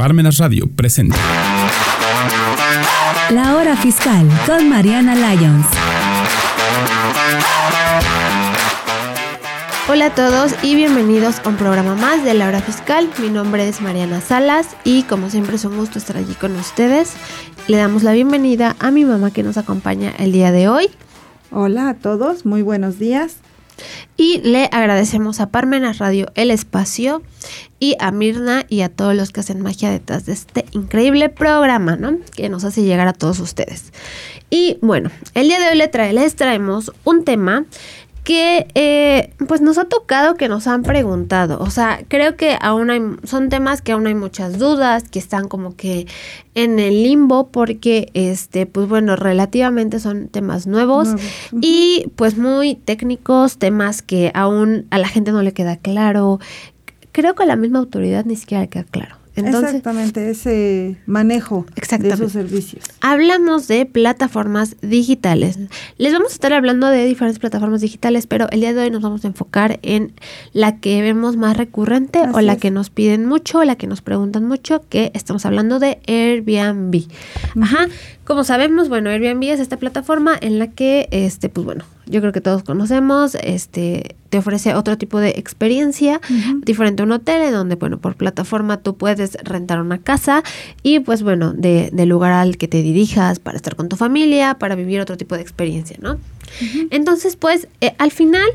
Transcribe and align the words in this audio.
Parmenas 0.00 0.38
Radio 0.38 0.66
presenta 0.66 1.18
La 3.28 3.54
Hora 3.56 3.76
Fiscal 3.76 4.26
con 4.46 4.66
Mariana 4.66 5.14
Lyons. 5.14 5.66
Hola 9.90 10.06
a 10.06 10.14
todos 10.14 10.54
y 10.62 10.74
bienvenidos 10.74 11.42
a 11.44 11.50
un 11.50 11.56
programa 11.56 11.96
más 11.96 12.24
de 12.24 12.32
La 12.32 12.48
Hora 12.48 12.62
Fiscal. 12.62 13.10
Mi 13.18 13.28
nombre 13.28 13.68
es 13.68 13.82
Mariana 13.82 14.22
Salas 14.22 14.68
y 14.84 15.02
como 15.02 15.28
siempre 15.28 15.56
es 15.56 15.66
un 15.66 15.76
gusto 15.76 15.98
estar 15.98 16.16
allí 16.16 16.32
con 16.32 16.56
ustedes. 16.56 17.12
Le 17.68 17.76
damos 17.76 18.02
la 18.02 18.12
bienvenida 18.12 18.76
a 18.78 18.90
mi 18.90 19.04
mamá 19.04 19.30
que 19.30 19.42
nos 19.42 19.58
acompaña 19.58 20.14
el 20.18 20.32
día 20.32 20.50
de 20.50 20.70
hoy. 20.70 20.88
Hola 21.50 21.90
a 21.90 21.94
todos, 21.94 22.46
muy 22.46 22.62
buenos 22.62 22.98
días. 22.98 23.36
Y 24.16 24.38
le 24.42 24.68
agradecemos 24.72 25.40
a 25.40 25.50
Parmenas 25.50 25.98
Radio 25.98 26.30
el 26.34 26.50
espacio 26.50 27.22
y 27.78 27.96
a 27.98 28.10
Mirna 28.10 28.66
y 28.68 28.82
a 28.82 28.90
todos 28.90 29.14
los 29.14 29.32
que 29.32 29.40
hacen 29.40 29.62
magia 29.62 29.90
detrás 29.90 30.26
de 30.26 30.32
este 30.32 30.66
increíble 30.72 31.28
programa, 31.30 31.96
¿no? 31.96 32.18
Que 32.34 32.48
nos 32.48 32.64
hace 32.64 32.82
llegar 32.82 33.08
a 33.08 33.14
todos 33.14 33.40
ustedes. 33.40 33.92
Y 34.50 34.78
bueno, 34.82 35.10
el 35.34 35.48
día 35.48 35.60
de 35.60 35.68
hoy 35.68 36.12
les 36.12 36.34
traemos 36.36 36.92
un 37.04 37.24
tema 37.24 37.64
que 38.24 38.68
eh, 38.74 39.32
pues 39.48 39.60
nos 39.60 39.78
ha 39.78 39.86
tocado 39.86 40.34
que 40.34 40.48
nos 40.48 40.66
han 40.66 40.82
preguntado. 40.82 41.58
O 41.60 41.70
sea, 41.70 42.00
creo 42.08 42.36
que 42.36 42.56
aún 42.60 42.90
hay, 42.90 43.00
son 43.24 43.48
temas 43.48 43.82
que 43.82 43.92
aún 43.92 44.06
hay 44.06 44.14
muchas 44.14 44.58
dudas, 44.58 45.04
que 45.08 45.18
están 45.18 45.48
como 45.48 45.74
que 45.76 46.06
en 46.54 46.78
el 46.78 47.02
limbo, 47.02 47.48
porque 47.48 48.10
este, 48.14 48.66
pues 48.66 48.88
bueno, 48.88 49.16
relativamente 49.16 50.00
son 50.00 50.28
temas 50.28 50.66
nuevos 50.66 51.08
y 51.60 52.06
pues 52.16 52.36
muy 52.36 52.74
técnicos, 52.74 53.58
temas 53.58 54.02
que 54.02 54.30
aún 54.34 54.86
a 54.90 54.98
la 54.98 55.08
gente 55.08 55.32
no 55.32 55.42
le 55.42 55.52
queda 55.52 55.76
claro. 55.76 56.40
Creo 57.12 57.34
que 57.34 57.42
a 57.42 57.46
la 57.46 57.56
misma 57.56 57.78
autoridad 57.78 58.24
ni 58.24 58.36
siquiera 58.36 58.62
le 58.62 58.68
queda 58.68 58.84
claro. 58.84 59.19
Exactamente, 59.46 60.30
ese 60.30 60.96
manejo 61.06 61.66
de 61.98 62.08
esos 62.08 62.32
servicios. 62.32 62.84
Hablamos 63.00 63.68
de 63.68 63.86
plataformas 63.86 64.76
digitales. 64.82 65.58
Les 65.98 66.12
vamos 66.12 66.32
a 66.32 66.34
estar 66.34 66.52
hablando 66.52 66.88
de 66.88 67.04
diferentes 67.06 67.38
plataformas 67.38 67.80
digitales, 67.80 68.26
pero 68.26 68.48
el 68.50 68.60
día 68.60 68.72
de 68.72 68.82
hoy 68.82 68.90
nos 68.90 69.02
vamos 69.02 69.24
a 69.24 69.28
enfocar 69.28 69.78
en 69.82 70.12
la 70.52 70.78
que 70.78 71.02
vemos 71.02 71.36
más 71.36 71.56
recurrente 71.56 72.20
o 72.32 72.40
la 72.40 72.56
que 72.56 72.70
nos 72.70 72.90
piden 72.90 73.26
mucho, 73.26 73.58
o 73.58 73.64
la 73.64 73.76
que 73.76 73.86
nos 73.86 74.02
preguntan 74.02 74.44
mucho, 74.46 74.82
que 74.88 75.10
estamos 75.14 75.46
hablando 75.46 75.78
de 75.78 76.00
Airbnb. 76.06 77.04
Ajá. 77.60 77.88
Como 78.24 78.44
sabemos, 78.44 78.88
bueno, 78.88 79.10
Airbnb 79.10 79.42
es 79.44 79.60
esta 79.60 79.76
plataforma 79.76 80.36
en 80.40 80.58
la 80.58 80.68
que, 80.68 81.08
este, 81.10 81.48
pues 81.48 81.64
bueno, 81.64 81.84
yo 82.10 82.20
creo 82.20 82.32
que 82.32 82.40
todos 82.40 82.62
conocemos, 82.62 83.36
este, 83.36 84.16
te 84.28 84.38
ofrece 84.38 84.74
otro 84.74 84.98
tipo 84.98 85.18
de 85.18 85.30
experiencia, 85.30 86.20
diferente 86.62 87.02
a 87.02 87.06
un 87.06 87.12
hotel, 87.12 87.42
en 87.42 87.52
donde, 87.52 87.76
bueno, 87.76 87.98
por 87.98 88.16
plataforma 88.16 88.78
tú 88.78 88.96
puedes 88.96 89.36
rentar 89.42 89.80
una 89.80 89.98
casa 89.98 90.42
y, 90.82 91.00
pues 91.00 91.22
bueno, 91.22 91.52
de, 91.52 91.90
de 91.92 92.06
lugar 92.06 92.32
al 92.32 92.56
que 92.56 92.68
te 92.68 92.82
dirijas 92.82 93.38
para 93.38 93.56
estar 93.56 93.76
con 93.76 93.88
tu 93.88 93.96
familia, 93.96 94.54
para 94.54 94.74
vivir 94.74 95.00
otro 95.00 95.16
tipo 95.16 95.34
de 95.36 95.42
experiencia, 95.42 95.96
¿no? 96.00 96.18
Entonces, 96.90 97.36
pues, 97.36 97.68
eh, 97.80 97.94
al 97.98 98.10
final, 98.10 98.48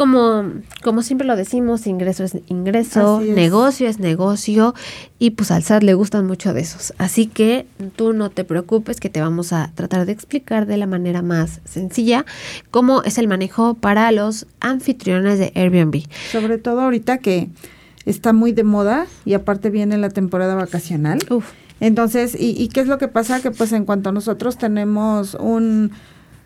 como, 0.00 0.50
como 0.82 1.02
siempre 1.02 1.26
lo 1.26 1.36
decimos, 1.36 1.86
ingreso 1.86 2.24
es 2.24 2.38
ingreso, 2.46 3.20
negocio 3.20 3.86
es 3.86 3.98
negocio, 3.98 4.74
y 5.18 5.32
pues 5.32 5.50
al 5.50 5.62
SAT 5.62 5.82
le 5.82 5.92
gustan 5.92 6.26
mucho 6.26 6.54
de 6.54 6.62
esos. 6.62 6.94
Así 6.96 7.26
que 7.26 7.66
tú 7.96 8.14
no 8.14 8.30
te 8.30 8.44
preocupes, 8.44 8.98
que 8.98 9.10
te 9.10 9.20
vamos 9.20 9.52
a 9.52 9.70
tratar 9.74 10.06
de 10.06 10.12
explicar 10.12 10.64
de 10.64 10.78
la 10.78 10.86
manera 10.86 11.20
más 11.20 11.60
sencilla 11.66 12.24
cómo 12.70 13.02
es 13.02 13.18
el 13.18 13.28
manejo 13.28 13.74
para 13.74 14.10
los 14.10 14.46
anfitriones 14.60 15.38
de 15.38 15.52
Airbnb. 15.54 16.04
Sobre 16.32 16.56
todo 16.56 16.80
ahorita 16.80 17.18
que 17.18 17.50
está 18.06 18.32
muy 18.32 18.52
de 18.52 18.64
moda 18.64 19.06
y 19.26 19.34
aparte 19.34 19.68
viene 19.68 19.98
la 19.98 20.08
temporada 20.08 20.54
vacacional. 20.54 21.18
Entonces, 21.78 22.34
¿y, 22.40 22.52
¿y 22.52 22.68
qué 22.68 22.80
es 22.80 22.86
lo 22.86 22.96
que 22.96 23.08
pasa? 23.08 23.42
Que 23.42 23.50
pues 23.50 23.70
en 23.72 23.84
cuanto 23.84 24.08
a 24.08 24.12
nosotros 24.12 24.56
tenemos 24.56 25.34
un 25.34 25.92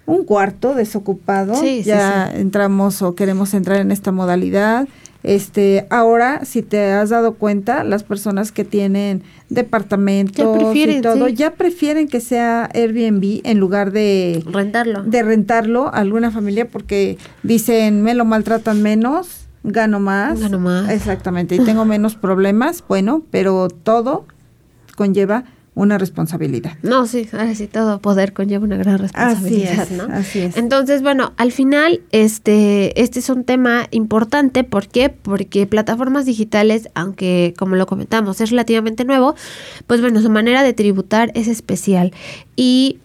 un 0.06 0.24
cuarto 0.24 0.74
desocupado, 0.74 1.54
ya 1.82 2.30
entramos 2.34 3.02
o 3.02 3.14
queremos 3.14 3.54
entrar 3.54 3.80
en 3.80 3.90
esta 3.90 4.12
modalidad. 4.12 4.86
Este, 5.22 5.86
ahora, 5.88 6.44
si 6.44 6.60
te 6.60 6.92
has 6.92 7.08
dado 7.08 7.34
cuenta, 7.34 7.82
las 7.82 8.02
personas 8.02 8.52
que 8.52 8.62
tienen 8.62 9.22
departamentos 9.48 10.74
y 10.74 11.00
todo, 11.00 11.28
ya 11.28 11.54
prefieren 11.54 12.08
que 12.08 12.20
sea 12.20 12.68
Airbnb 12.74 13.40
en 13.44 13.58
lugar 13.58 13.90
de 13.90 14.44
rentarlo. 14.44 15.02
De 15.02 15.22
rentarlo 15.22 15.86
a 15.86 16.00
alguna 16.00 16.30
familia 16.30 16.68
porque 16.68 17.16
dicen, 17.42 18.02
me 18.02 18.14
lo 18.14 18.26
maltratan 18.26 18.82
menos, 18.82 19.46
gano 19.62 19.98
más. 19.98 20.40
Gano 20.40 20.58
más. 20.58 20.90
Exactamente, 20.90 21.54
y 21.54 21.60
tengo 21.60 21.86
menos 21.86 22.16
problemas, 22.16 22.84
bueno, 22.86 23.22
pero 23.30 23.68
todo 23.68 24.26
conlleva 24.94 25.44
una 25.74 25.98
responsabilidad. 25.98 26.76
No, 26.82 27.06
sí, 27.06 27.28
así 27.32 27.66
todo 27.66 27.98
poder 27.98 28.32
conlleva 28.32 28.64
una 28.64 28.76
gran 28.76 28.98
responsabilidad, 28.98 29.80
así 29.80 29.92
es, 29.94 29.98
¿no? 29.98 30.04
Así 30.14 30.38
es. 30.40 30.56
Entonces, 30.56 31.02
bueno, 31.02 31.32
al 31.36 31.50
final, 31.50 32.00
este, 32.12 33.00
este 33.00 33.18
es 33.18 33.28
un 33.28 33.44
tema 33.44 33.88
importante. 33.90 34.62
¿Por 34.62 34.86
qué? 34.86 35.08
Porque 35.10 35.66
plataformas 35.66 36.26
digitales, 36.26 36.88
aunque 36.94 37.54
como 37.58 37.74
lo 37.74 37.86
comentamos, 37.86 38.40
es 38.40 38.50
relativamente 38.50 39.04
nuevo, 39.04 39.34
pues 39.86 40.00
bueno, 40.00 40.20
su 40.20 40.30
manera 40.30 40.62
de 40.62 40.74
tributar 40.74 41.32
es 41.34 41.48
especial. 41.48 42.12
Y 42.54 42.98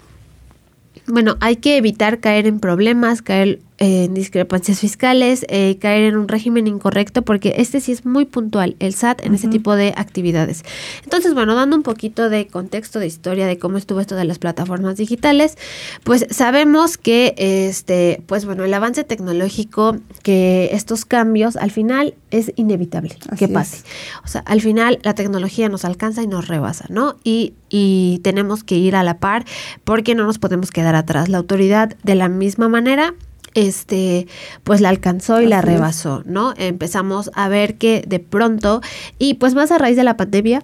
bueno, 1.07 1.37
hay 1.39 1.55
que 1.55 1.77
evitar 1.77 2.19
caer 2.19 2.45
en 2.45 2.59
problemas, 2.59 3.23
caer 3.23 3.61
en 3.79 4.13
discrepancias 4.13 4.79
fiscales, 4.79 5.45
eh, 5.47 5.77
caer 5.79 6.03
en 6.03 6.17
un 6.17 6.27
régimen 6.27 6.67
incorrecto, 6.67 7.21
porque 7.21 7.55
este 7.57 7.79
sí 7.79 7.93
es 7.93 8.05
muy 8.05 8.25
puntual, 8.25 8.75
el 8.79 8.93
SAT, 8.93 9.25
en 9.25 9.33
ese 9.33 9.47
tipo 9.47 9.75
de 9.75 9.93
actividades. 9.95 10.63
Entonces, 11.03 11.33
bueno, 11.33 11.55
dando 11.55 11.77
un 11.77 11.83
poquito 11.83 12.29
de 12.29 12.47
contexto, 12.47 12.99
de 12.99 13.07
historia 13.07 13.47
de 13.47 13.57
cómo 13.57 13.77
estuvo 13.77 14.01
esto 14.01 14.15
de 14.15 14.25
las 14.25 14.37
plataformas 14.37 14.97
digitales, 14.97 15.57
pues 16.03 16.25
sabemos 16.29 16.97
que, 16.97 17.33
este, 17.37 18.21
pues 18.27 18.45
bueno, 18.45 18.65
el 18.65 18.73
avance 18.73 19.05
tecnológico, 19.05 19.97
que 20.23 20.69
estos 20.73 21.05
cambios, 21.05 21.55
al 21.55 21.71
final 21.71 22.15
es 22.31 22.51
inevitable 22.57 23.15
que 23.37 23.47
pase. 23.47 23.83
O 24.25 24.27
sea, 24.27 24.41
al 24.41 24.59
final 24.61 24.99
la 25.03 25.15
tecnología 25.15 25.69
nos 25.69 25.85
alcanza 25.85 26.21
y 26.21 26.27
nos 26.27 26.47
rebasa, 26.47 26.85
¿no? 26.89 27.15
Y, 27.23 27.53
y 27.69 28.19
tenemos 28.23 28.63
que 28.63 28.75
ir 28.75 28.95
a 28.95 29.03
la 29.03 29.19
par 29.19 29.45
porque 29.85 30.15
no 30.15 30.25
nos 30.25 30.37
podemos 30.37 30.71
quedar 30.71 30.95
atrás. 30.95 31.29
La 31.29 31.37
autoridad, 31.37 31.95
de 32.03 32.15
la 32.15 32.27
misma 32.27 32.67
manera, 32.67 33.13
este, 33.53 34.27
pues 34.63 34.81
la 34.81 34.89
alcanzó 34.89 35.41
y 35.41 35.47
la 35.47 35.61
rebasó, 35.61 36.23
¿no? 36.25 36.53
Empezamos 36.57 37.31
a 37.33 37.47
ver 37.49 37.77
que 37.77 38.03
de 38.07 38.19
pronto, 38.19 38.81
y 39.17 39.35
pues 39.35 39.55
más 39.55 39.71
a 39.71 39.77
raíz 39.77 39.97
de 39.97 40.03
la 40.03 40.17
pandemia, 40.17 40.63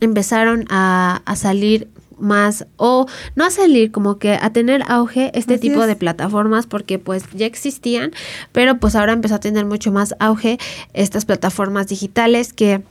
empezaron 0.00 0.64
a, 0.70 1.22
a, 1.24 1.36
salir 1.36 1.88
más 2.18 2.66
o 2.76 3.06
no 3.34 3.44
a 3.44 3.50
salir 3.50 3.90
como 3.90 4.18
que 4.18 4.34
a 4.34 4.52
tener 4.52 4.82
auge 4.88 5.30
este 5.34 5.58
tipo 5.58 5.86
de 5.86 5.96
plataformas 5.96 6.66
porque 6.66 6.98
pues 6.98 7.24
ya 7.32 7.46
existían 7.46 8.12
pero 8.52 8.78
pues 8.78 8.94
ahora 8.94 9.14
empezó 9.14 9.36
a 9.36 9.40
tener 9.40 9.64
mucho 9.64 9.90
más 9.90 10.14
auge 10.18 10.58
estas 10.92 11.24
plataformas 11.24 11.86
digitales 11.86 12.52
que 12.52 12.82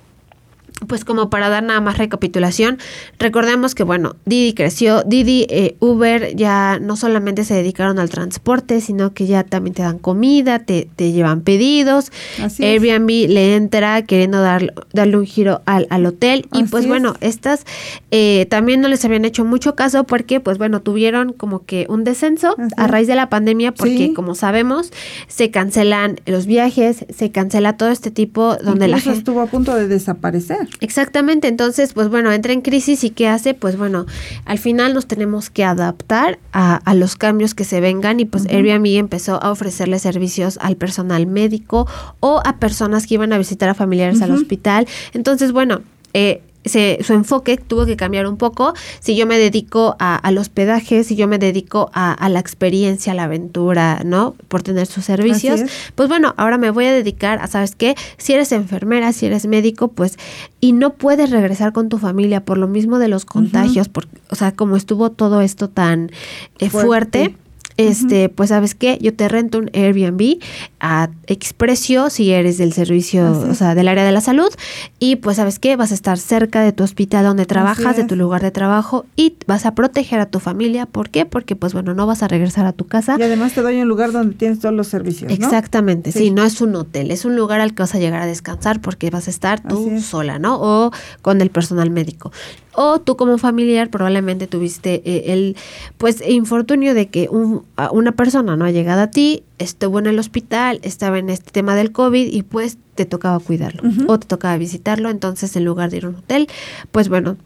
pues 0.87 1.05
como 1.05 1.29
para 1.29 1.49
dar 1.49 1.63
nada 1.63 1.81
más 1.81 1.97
recapitulación, 1.97 2.77
recordemos 3.17 3.75
que 3.75 3.83
bueno, 3.83 4.15
Didi 4.25 4.53
creció, 4.53 5.03
Didi, 5.03 5.45
eh, 5.49 5.75
Uber 5.79 6.35
ya 6.35 6.79
no 6.79 6.95
solamente 6.95 7.43
se 7.43 7.53
dedicaron 7.53 7.99
al 7.99 8.09
transporte, 8.09 8.81
sino 8.81 9.13
que 9.13 9.27
ya 9.27 9.43
también 9.43 9.73
te 9.73 9.83
dan 9.83 9.99
comida, 9.99 10.59
te, 10.59 10.89
te 10.95 11.11
llevan 11.11 11.41
pedidos, 11.41 12.11
Airbnb 12.59 13.29
le 13.29 13.55
entra 13.55 14.01
queriendo 14.03 14.41
dar, 14.41 14.73
darle 14.93 15.17
un 15.17 15.25
giro 15.25 15.61
al, 15.65 15.87
al 15.89 16.05
hotel. 16.05 16.47
Y 16.53 16.63
pues 16.63 16.87
bueno, 16.87 17.15
estas 17.21 17.65
eh, 18.11 18.47
también 18.49 18.81
no 18.81 18.87
les 18.87 19.03
habían 19.05 19.25
hecho 19.25 19.45
mucho 19.45 19.75
caso 19.75 20.03
porque 20.05 20.39
pues 20.39 20.57
bueno, 20.57 20.81
tuvieron 20.81 21.33
como 21.33 21.65
que 21.65 21.85
un 21.89 22.03
descenso 22.03 22.55
a 22.77 22.87
raíz 22.87 23.07
de 23.07 23.15
la 23.15 23.29
pandemia 23.29 23.73
porque 23.73 24.13
como 24.13 24.35
sabemos 24.35 24.91
se 25.27 25.51
cancelan 25.51 26.19
los 26.25 26.45
viajes, 26.45 27.05
se 27.09 27.31
cancela 27.31 27.77
todo 27.77 27.89
este 27.89 28.11
tipo 28.11 28.55
donde 28.57 28.87
la 28.87 28.99
gente 28.99 29.19
estuvo 29.19 29.41
a 29.41 29.47
punto 29.47 29.75
de 29.75 29.87
desaparecer. 29.87 30.68
Exactamente, 30.81 31.47
entonces, 31.47 31.93
pues 31.93 32.09
bueno, 32.09 32.31
entra 32.31 32.53
en 32.53 32.61
crisis 32.61 33.03
y 33.03 33.09
¿qué 33.09 33.27
hace? 33.27 33.53
Pues 33.53 33.77
bueno, 33.77 34.05
al 34.45 34.59
final 34.59 34.93
nos 34.93 35.07
tenemos 35.07 35.49
que 35.49 35.63
adaptar 35.63 36.39
a, 36.53 36.75
a 36.75 36.93
los 36.93 37.15
cambios 37.15 37.53
que 37.53 37.63
se 37.63 37.81
vengan 37.81 38.19
y 38.19 38.25
pues 38.25 38.45
Airbnb 38.45 38.97
empezó 38.97 39.43
a 39.43 39.51
ofrecerle 39.51 39.99
servicios 39.99 40.57
al 40.61 40.77
personal 40.77 41.27
médico 41.27 41.87
o 42.19 42.41
a 42.45 42.57
personas 42.57 43.07
que 43.07 43.15
iban 43.15 43.33
a 43.33 43.37
visitar 43.37 43.69
a 43.69 43.73
familiares 43.73 44.21
al 44.21 44.31
hospital. 44.31 44.87
Entonces, 45.13 45.51
bueno, 45.51 45.81
eh, 46.13 46.41
se, 46.65 46.99
su 47.03 47.13
enfoque 47.13 47.57
tuvo 47.57 47.85
que 47.85 47.95
cambiar 47.95 48.27
un 48.27 48.37
poco. 48.37 48.73
Si 48.99 49.15
yo 49.15 49.25
me 49.25 49.37
dedico 49.37 49.95
a, 49.99 50.15
al 50.15 50.37
hospedaje, 50.37 51.03
si 51.03 51.15
yo 51.15 51.27
me 51.27 51.39
dedico 51.39 51.89
a, 51.93 52.11
a, 52.13 52.29
la 52.29 52.39
experiencia, 52.39 53.13
a 53.13 53.15
la 53.15 53.23
aventura, 53.23 54.01
¿no? 54.05 54.35
Por 54.47 54.63
tener 54.63 54.87
sus 54.87 55.05
servicios, 55.05 55.61
pues 55.95 56.09
bueno, 56.09 56.33
ahora 56.37 56.57
me 56.57 56.71
voy 56.71 56.85
a 56.85 56.93
dedicar 56.93 57.39
a, 57.39 57.47
¿sabes 57.47 57.75
qué? 57.75 57.95
Si 58.17 58.33
eres 58.33 58.51
enfermera, 58.51 59.13
si 59.13 59.25
eres 59.25 59.45
médico, 59.47 59.89
pues, 59.89 60.17
y 60.59 60.73
no 60.73 60.93
puedes 60.93 61.29
regresar 61.29 61.73
con 61.73 61.89
tu 61.89 61.97
familia 61.97 62.43
por 62.43 62.57
lo 62.57 62.67
mismo 62.67 62.99
de 62.99 63.07
los 63.07 63.25
contagios, 63.25 63.89
o 64.29 64.35
sea, 64.35 64.51
como 64.51 64.75
estuvo 64.75 65.11
todo 65.11 65.41
esto 65.41 65.69
tan 65.69 66.11
eh, 66.59 66.69
fuerte. 66.69 67.19
fuerte 67.19 67.35
este, 67.79 68.27
pues 68.27 68.49
sabes 68.49 68.75
qué, 68.75 68.97
yo 69.01 69.13
te 69.13 69.29
rento 69.29 69.57
un 69.57 69.71
Airbnb 69.73 70.39
a 70.79 71.09
exprecio 71.27 72.09
si 72.09 72.31
eres 72.31 72.57
del 72.57 72.73
servicio, 72.73 73.31
o 73.49 73.53
sea, 73.53 73.75
del 73.75 73.87
área 73.87 74.03
de 74.03 74.11
la 74.11 74.21
salud. 74.21 74.49
Y 74.97 75.17
pues, 75.17 75.37
¿sabes 75.37 75.59
qué? 75.59 75.75
Vas 75.75 75.91
a 75.91 75.93
estar 75.93 76.17
cerca 76.17 76.61
de 76.61 76.71
tu 76.71 76.83
hospital 76.83 77.25
donde 77.25 77.45
trabajas, 77.45 77.97
de 77.97 78.05
tu 78.05 78.15
lugar 78.15 78.41
de 78.41 78.51
trabajo 78.51 79.05
y 79.15 79.35
vas 79.47 79.65
a 79.65 79.75
proteger 79.75 80.19
a 80.19 80.25
tu 80.27 80.39
familia. 80.39 80.85
¿Por 80.85 81.09
qué? 81.09 81.25
Porque, 81.25 81.55
pues 81.55 81.73
bueno, 81.73 81.93
no 81.93 82.07
vas 82.07 82.23
a 82.23 82.27
regresar 82.27 82.65
a 82.65 82.73
tu 82.73 82.87
casa. 82.87 83.17
Y 83.19 83.23
además 83.23 83.53
te 83.53 83.61
doy 83.61 83.81
un 83.81 83.87
lugar 83.87 84.11
donde 84.11 84.35
tienes 84.35 84.59
todos 84.59 84.75
los 84.75 84.87
servicios. 84.87 85.31
Exactamente, 85.31 86.11
sí. 86.11 86.31
no 86.31 86.43
es 86.43 86.61
un 86.61 86.75
hotel, 86.75 87.11
es 87.11 87.25
un 87.25 87.35
lugar 87.35 87.61
al 87.61 87.73
que 87.73 87.83
vas 87.83 87.95
a 87.95 87.99
llegar 87.99 88.21
a 88.21 88.25
descansar 88.25 88.81
porque 88.81 89.09
vas 89.09 89.27
a 89.27 89.29
estar 89.29 89.61
tú 89.61 89.99
sola, 90.01 90.39
¿no? 90.39 90.59
O 90.61 90.91
con 91.21 91.41
el 91.41 91.49
personal 91.49 91.89
médico. 91.89 92.31
O 92.73 92.99
tú 92.99 93.17
como 93.17 93.37
familiar 93.37 93.89
probablemente 93.89 94.47
tuviste 94.47 95.01
eh, 95.03 95.33
el 95.33 95.57
pues 95.97 96.21
infortunio 96.25 96.93
de 96.93 97.07
que 97.07 97.27
una 97.29 98.11
persona 98.13 98.55
no 98.55 98.65
ha 98.65 98.71
llegado 98.71 99.01
a 99.01 99.07
ti, 99.07 99.43
estuvo 99.59 99.99
en 99.99 100.07
el 100.07 100.17
hospital, 100.19 100.79
estaba 100.83 101.19
en 101.19 101.29
este 101.29 101.51
tema 101.51 101.75
del 101.75 101.91
COVID 101.91 102.33
y 102.33 102.43
pues 102.43 102.77
te 102.95 103.05
tocaba 103.05 103.39
cuidarlo 103.39 103.83
o 104.07 104.19
te 104.19 104.27
tocaba 104.27 104.57
visitarlo, 104.57 105.09
entonces 105.09 105.55
en 105.55 105.65
lugar 105.65 105.89
de 105.91 105.97
ir 105.97 106.05
a 106.05 106.09
un 106.09 106.15
hotel, 106.15 106.47
pues 106.91 107.09
bueno, 107.09 107.37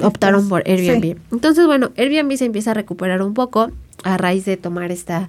optaron 0.00 0.48
por 0.48 0.62
Airbnb. 0.66 1.16
Entonces, 1.32 1.66
bueno, 1.66 1.90
Airbnb 1.96 2.36
se 2.36 2.44
empieza 2.44 2.72
a 2.72 2.74
recuperar 2.74 3.22
un 3.22 3.34
poco 3.34 3.70
a 4.02 4.16
raíz 4.18 4.44
de 4.44 4.56
tomar 4.56 4.92
esta 4.92 5.28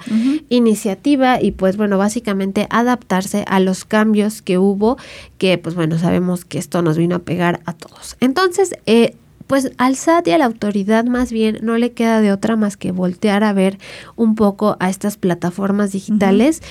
iniciativa 0.50 1.42
y 1.42 1.52
pues 1.52 1.78
bueno, 1.78 1.98
básicamente 1.98 2.68
adaptarse 2.70 3.46
a 3.48 3.60
los 3.60 3.86
cambios 3.86 4.42
que 4.42 4.58
hubo, 4.58 4.98
que 5.38 5.58
pues 5.58 5.76
bueno, 5.76 5.98
sabemos 5.98 6.46
que 6.46 6.58
esto 6.58 6.82
nos 6.82 6.98
vino 6.98 7.16
a 7.16 7.20
pegar 7.20 7.62
a 7.66 7.74
todos. 7.74 8.18
Entonces, 8.20 8.76
eh, 8.86 9.16
pues 9.48 9.72
al 9.78 9.96
SAT 9.96 10.28
y 10.28 10.32
a 10.32 10.38
la 10.38 10.46
autoridad 10.46 11.06
más 11.06 11.32
bien 11.32 11.60
no 11.62 11.78
le 11.78 11.92
queda 11.92 12.22
de 12.22 12.32
otra 12.32 12.56
más 12.56 12.78
que 12.78 12.92
voltear 12.92 13.44
a 13.44 13.54
ver 13.54 13.78
un 14.16 14.36
poco 14.36 14.78
a 14.80 14.90
estas 14.90 15.18
plataformas 15.18 15.92
digitales. 15.92 16.62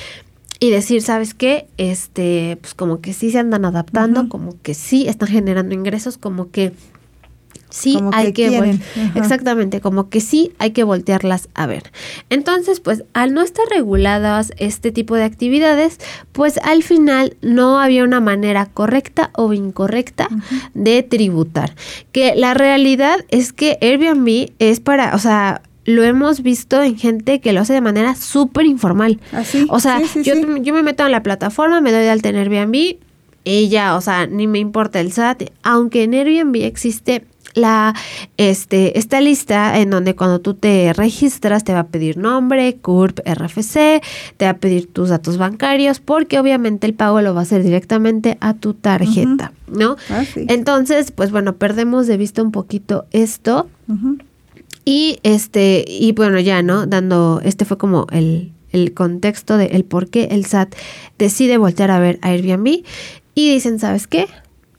Y 0.60 0.70
decir, 0.70 1.02
¿sabes 1.02 1.34
qué? 1.34 1.66
Este, 1.76 2.56
pues 2.60 2.74
como 2.74 3.00
que 3.00 3.12
sí 3.12 3.30
se 3.30 3.38
andan 3.38 3.64
adaptando, 3.64 4.28
como 4.28 4.54
que 4.62 4.72
sí 4.72 5.06
están 5.08 5.28
generando 5.28 5.74
ingresos, 5.74 6.16
como 6.16 6.50
que 6.50 6.72
sí 7.70 7.98
hay 8.12 8.32
que, 8.32 8.78
exactamente 9.14 9.80
como 9.80 10.08
que 10.08 10.20
sí 10.20 10.52
hay 10.58 10.70
que 10.70 10.84
voltearlas 10.84 11.48
a 11.54 11.66
ver. 11.66 11.90
Entonces 12.30 12.80
pues 12.80 13.04
al 13.12 13.34
no 13.34 13.42
estar 13.42 13.66
reguladas 13.68 14.52
este 14.58 14.92
tipo 14.92 15.16
de 15.16 15.24
actividades 15.24 15.98
pues 16.32 16.58
al 16.58 16.82
final 16.82 17.36
no 17.42 17.80
había 17.80 18.04
una 18.04 18.20
manera 18.20 18.66
correcta 18.66 19.30
o 19.34 19.52
incorrecta 19.52 20.28
de 20.74 21.02
tributar. 21.02 21.74
Que 22.12 22.34
la 22.36 22.54
realidad 22.54 23.24
es 23.28 23.52
que 23.52 23.78
Airbnb 23.80 24.52
es 24.58 24.80
para 24.80 25.14
o 25.14 25.18
sea 25.18 25.62
lo 25.84 26.02
hemos 26.02 26.42
visto 26.42 26.82
en 26.82 26.96
gente 26.96 27.40
que 27.40 27.52
lo 27.52 27.60
hace 27.60 27.74
de 27.74 27.80
manera 27.80 28.14
súper 28.14 28.66
informal. 28.66 29.20
Así. 29.32 29.66
¿Ah, 29.68 29.74
o 29.74 29.80
sea, 29.80 30.00
yo, 30.22 30.34
yo 30.56 30.74
me 30.74 30.82
meto 30.82 31.04
en 31.04 31.12
la 31.12 31.22
plataforma, 31.22 31.80
me 31.80 31.92
doy 31.92 32.02
de 32.02 32.10
alta 32.10 32.30
en 32.30 32.36
Airbnb, 32.36 32.96
ella, 33.44 33.96
o 33.96 34.00
sea, 34.00 34.26
ni 34.26 34.46
me 34.46 34.58
importa 34.58 35.00
el 35.00 35.12
SAT, 35.12 35.50
aunque 35.62 36.04
en 36.04 36.14
Airbnb 36.14 36.64
existe 36.64 37.24
la 37.54 37.94
este 38.36 38.98
esta 38.98 39.20
lista 39.20 39.78
en 39.78 39.90
donde 39.90 40.14
cuando 40.14 40.40
tú 40.40 40.54
te 40.54 40.92
registras 40.92 41.64
te 41.64 41.72
va 41.72 41.80
a 41.80 41.86
pedir 41.86 42.16
nombre, 42.16 42.76
CURP, 42.76 43.20
RFC, 43.24 44.02
te 44.36 44.44
va 44.44 44.50
a 44.50 44.56
pedir 44.58 44.92
tus 44.92 45.08
datos 45.08 45.38
bancarios 45.38 46.00
porque 46.00 46.38
obviamente 46.38 46.86
el 46.86 46.94
pago 46.94 47.20
lo 47.20 47.34
va 47.34 47.40
a 47.40 47.42
hacer 47.44 47.62
directamente 47.62 48.38
a 48.40 48.54
tu 48.54 48.74
tarjeta, 48.74 49.52
¿no? 49.68 49.96
Ah, 50.10 50.24
Entonces, 50.36 51.10
pues 51.10 51.30
bueno, 51.30 51.56
perdemos 51.56 52.06
de 52.06 52.16
vista 52.16 52.42
un 52.42 52.52
poquito 52.52 53.06
esto. 53.12 53.68
Y 54.84 55.18
este 55.22 55.84
y 55.86 56.12
bueno, 56.12 56.38
ya, 56.40 56.62
¿no? 56.62 56.86
Dando 56.86 57.40
este 57.44 57.64
fue 57.64 57.78
como 57.78 58.06
el 58.10 58.52
el 58.74 58.92
contexto 58.92 59.56
de 59.56 59.66
el 59.66 59.84
por 59.84 60.10
qué 60.10 60.28
el 60.32 60.44
SAT 60.46 60.74
decide 61.16 61.58
voltear 61.58 61.92
a 61.92 62.00
ver 62.00 62.18
a 62.22 62.30
Airbnb 62.30 62.82
y 63.34 63.52
dicen, 63.52 63.78
¿sabes 63.78 64.06
qué? 64.08 64.26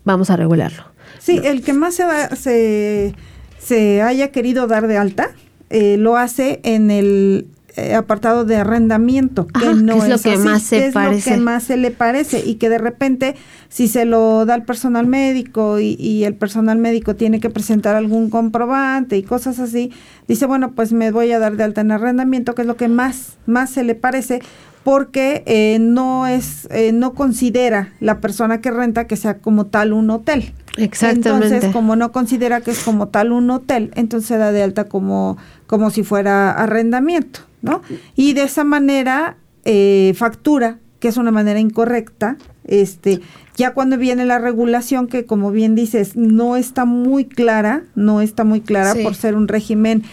Vamos 0.04 0.30
a 0.30 0.36
regularlo. 0.36 0.94
Sí, 1.19 1.39
el 1.44 1.63
que 1.63 1.73
más 1.73 1.95
se, 1.95 3.13
se, 3.59 4.01
haya 4.01 4.31
querido 4.31 4.67
dar 4.67 4.88
de 4.88 4.97
alta 4.97 5.31
eh, 5.69 5.97
lo 5.97 6.17
hace 6.17 6.59
en 6.63 6.91
el 6.91 7.47
eh, 7.77 7.94
apartado 7.94 8.45
de 8.45 8.56
arrendamiento, 8.56 9.47
que 9.47 9.73
no 9.73 10.01
es, 10.01 10.09
lo 10.09 10.17
que 10.17 10.38
más 10.38 10.63
se 10.63 10.91
parece. 10.94 11.31
lo 11.31 11.35
que 11.35 11.41
más 11.41 11.63
se 11.63 11.75
le 11.75 11.91
parece 11.91 12.41
y 12.45 12.56
que 12.56 12.69
de 12.69 12.77
repente 12.77 13.35
si 13.67 13.89
se 13.89 14.06
lo 14.06 14.45
da 14.45 14.53
al 14.53 14.63
personal 14.63 15.07
médico 15.07 15.79
y, 15.79 15.97
y, 16.00 16.23
el 16.23 16.35
personal 16.35 16.77
médico 16.77 17.15
tiene 17.15 17.41
que 17.41 17.50
presentar 17.50 17.95
algún 17.95 18.29
comprobante 18.29 19.18
y 19.18 19.23
cosas 19.23 19.59
así, 19.59 19.91
dice, 20.25 20.45
bueno, 20.45 20.71
pues 20.71 20.94
me 20.94 21.11
voy 21.11 21.33
a 21.33 21.39
dar 21.39 21.57
de 21.57 21.65
alta 21.65 21.81
en 21.81 21.91
arrendamiento, 21.91 22.56
que 22.56 22.61
es 22.61 22.68
lo 22.68 22.77
que 22.77 22.88
más, 22.88 23.33
más 23.45 23.71
se 23.71 23.83
le 23.83 23.95
parece, 23.95 24.39
porque 24.85 25.44
eh, 25.47 25.79
no 25.81 26.27
es 26.27 26.68
eh, 26.69 26.91
no 26.94 27.15
considera 27.15 27.91
la 28.00 28.21
persona 28.21 28.61
que 28.61 28.69
renta 28.69 29.07
que 29.07 29.18
sea 29.18 29.39
como 29.39 29.65
tal 29.65 29.91
un 29.91 30.11
hotel. 30.11 30.53
Exactamente. 30.77 31.48
Entonces, 31.48 31.72
como 31.72 31.95
no 31.95 32.12
considera 32.12 32.62
que 32.62 32.72
es 32.72 32.83
como 32.83 33.07
tal 33.07 33.31
un 33.31 33.50
hotel, 33.50 33.92
entonces 33.95 34.27
se 34.27 34.38
da 34.38 34.51
de 34.51 34.63
alta 34.63 34.86
como 34.86 35.38
como 35.68 35.89
si 35.89 36.04
fuera 36.04 36.51
arrendamiento, 36.51 37.42
¿no? 37.62 37.81
Y 38.16 38.33
de 38.33 38.44
esa 38.44 38.63
manera 38.63 39.38
eh, 39.63 40.13
factura, 40.16 40.80
que 41.00 41.07
es 41.07 41.18
una 41.18 41.31
manera 41.31 41.60
incorrecta, 41.60 42.38
este 42.66 43.22
ya 43.56 43.74
cuando 43.74 43.98
viene 43.98 44.25
la 44.25 44.38
regulación 44.38 45.07
que 45.07 45.25
como 45.25 45.51
bien 45.51 45.75
dices 45.75 46.16
no 46.16 46.57
está 46.57 46.86
muy 46.86 47.25
clara, 47.25 47.83
no 47.95 48.21
está 48.21 48.44
muy 48.44 48.62
clara 48.62 48.95
por 49.01 49.16
ser 49.16 49.36
un 49.36 49.48
régimen 49.48 50.04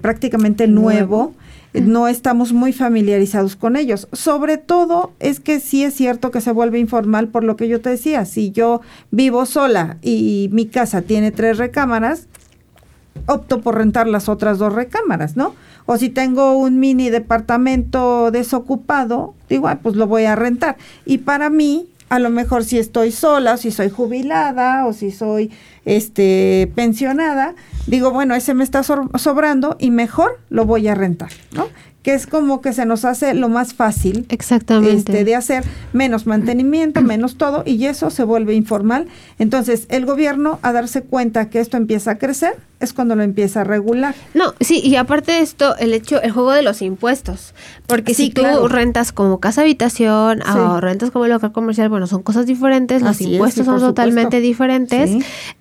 prácticamente 0.00 0.68
nuevo 0.68 1.34
no 1.80 2.08
estamos 2.08 2.52
muy 2.52 2.72
familiarizados 2.72 3.56
con 3.56 3.76
ellos. 3.76 4.08
Sobre 4.12 4.58
todo 4.58 5.12
es 5.18 5.40
que 5.40 5.60
sí 5.60 5.84
es 5.84 5.94
cierto 5.94 6.30
que 6.30 6.40
se 6.40 6.52
vuelve 6.52 6.78
informal 6.78 7.28
por 7.28 7.44
lo 7.44 7.56
que 7.56 7.68
yo 7.68 7.80
te 7.80 7.90
decía. 7.90 8.24
Si 8.24 8.50
yo 8.50 8.80
vivo 9.10 9.46
sola 9.46 9.98
y 10.02 10.48
mi 10.52 10.66
casa 10.66 11.02
tiene 11.02 11.30
tres 11.30 11.58
recámaras, 11.58 12.26
opto 13.26 13.60
por 13.60 13.76
rentar 13.76 14.06
las 14.06 14.28
otras 14.28 14.58
dos 14.58 14.72
recámaras, 14.72 15.36
¿no? 15.36 15.54
O 15.86 15.96
si 15.96 16.08
tengo 16.08 16.56
un 16.56 16.80
mini 16.80 17.10
departamento 17.10 18.30
desocupado, 18.30 19.34
digo, 19.48 19.70
pues 19.82 19.96
lo 19.96 20.06
voy 20.06 20.24
a 20.24 20.36
rentar. 20.36 20.76
Y 21.06 21.18
para 21.18 21.50
mí, 21.50 21.88
a 22.08 22.18
lo 22.18 22.30
mejor 22.30 22.64
si 22.64 22.78
estoy 22.78 23.12
sola, 23.12 23.56
si 23.56 23.70
soy 23.70 23.90
jubilada 23.90 24.86
o 24.86 24.92
si 24.92 25.10
soy 25.10 25.50
este 25.84 26.70
pensionada, 26.74 27.54
digo, 27.86 28.10
bueno, 28.10 28.34
ese 28.34 28.54
me 28.54 28.64
está 28.64 28.82
sobrando 28.82 29.76
y 29.78 29.90
mejor 29.90 30.40
lo 30.48 30.64
voy 30.64 30.88
a 30.88 30.94
rentar, 30.94 31.30
¿no? 31.52 31.68
Que 32.08 32.14
es 32.14 32.26
como 32.26 32.62
que 32.62 32.72
se 32.72 32.86
nos 32.86 33.04
hace 33.04 33.34
lo 33.34 33.50
más 33.50 33.74
fácil 33.74 34.24
Exactamente. 34.30 35.12
Este, 35.12 35.24
de 35.24 35.36
hacer 35.36 35.62
menos 35.92 36.26
mantenimiento, 36.26 37.02
menos 37.02 37.36
todo, 37.36 37.64
y 37.66 37.84
eso 37.84 38.08
se 38.08 38.24
vuelve 38.24 38.54
informal. 38.54 39.08
Entonces, 39.38 39.84
el 39.90 40.06
gobierno, 40.06 40.58
a 40.62 40.72
darse 40.72 41.02
cuenta 41.02 41.50
que 41.50 41.60
esto 41.60 41.76
empieza 41.76 42.12
a 42.12 42.14
crecer, 42.16 42.56
es 42.80 42.94
cuando 42.94 43.14
lo 43.14 43.24
empieza 43.24 43.60
a 43.60 43.64
regular. 43.64 44.14
No, 44.32 44.54
sí, 44.58 44.80
y 44.82 44.96
aparte 44.96 45.32
de 45.32 45.40
esto, 45.40 45.76
el 45.76 45.92
hecho, 45.92 46.22
el 46.22 46.30
juego 46.30 46.52
de 46.52 46.62
los 46.62 46.80
impuestos. 46.80 47.52
Porque 47.86 48.14
si 48.14 48.30
tú 48.30 48.42
rentas 48.68 49.12
como 49.12 49.38
casa 49.38 49.60
habitación 49.60 50.40
o 50.48 50.80
rentas 50.80 51.10
como 51.10 51.26
local 51.26 51.52
comercial, 51.52 51.90
bueno, 51.90 52.06
son 52.06 52.22
cosas 52.22 52.46
diferentes, 52.46 53.02
los 53.02 53.20
impuestos 53.20 53.66
son 53.66 53.80
totalmente 53.80 54.40
diferentes. 54.40 55.10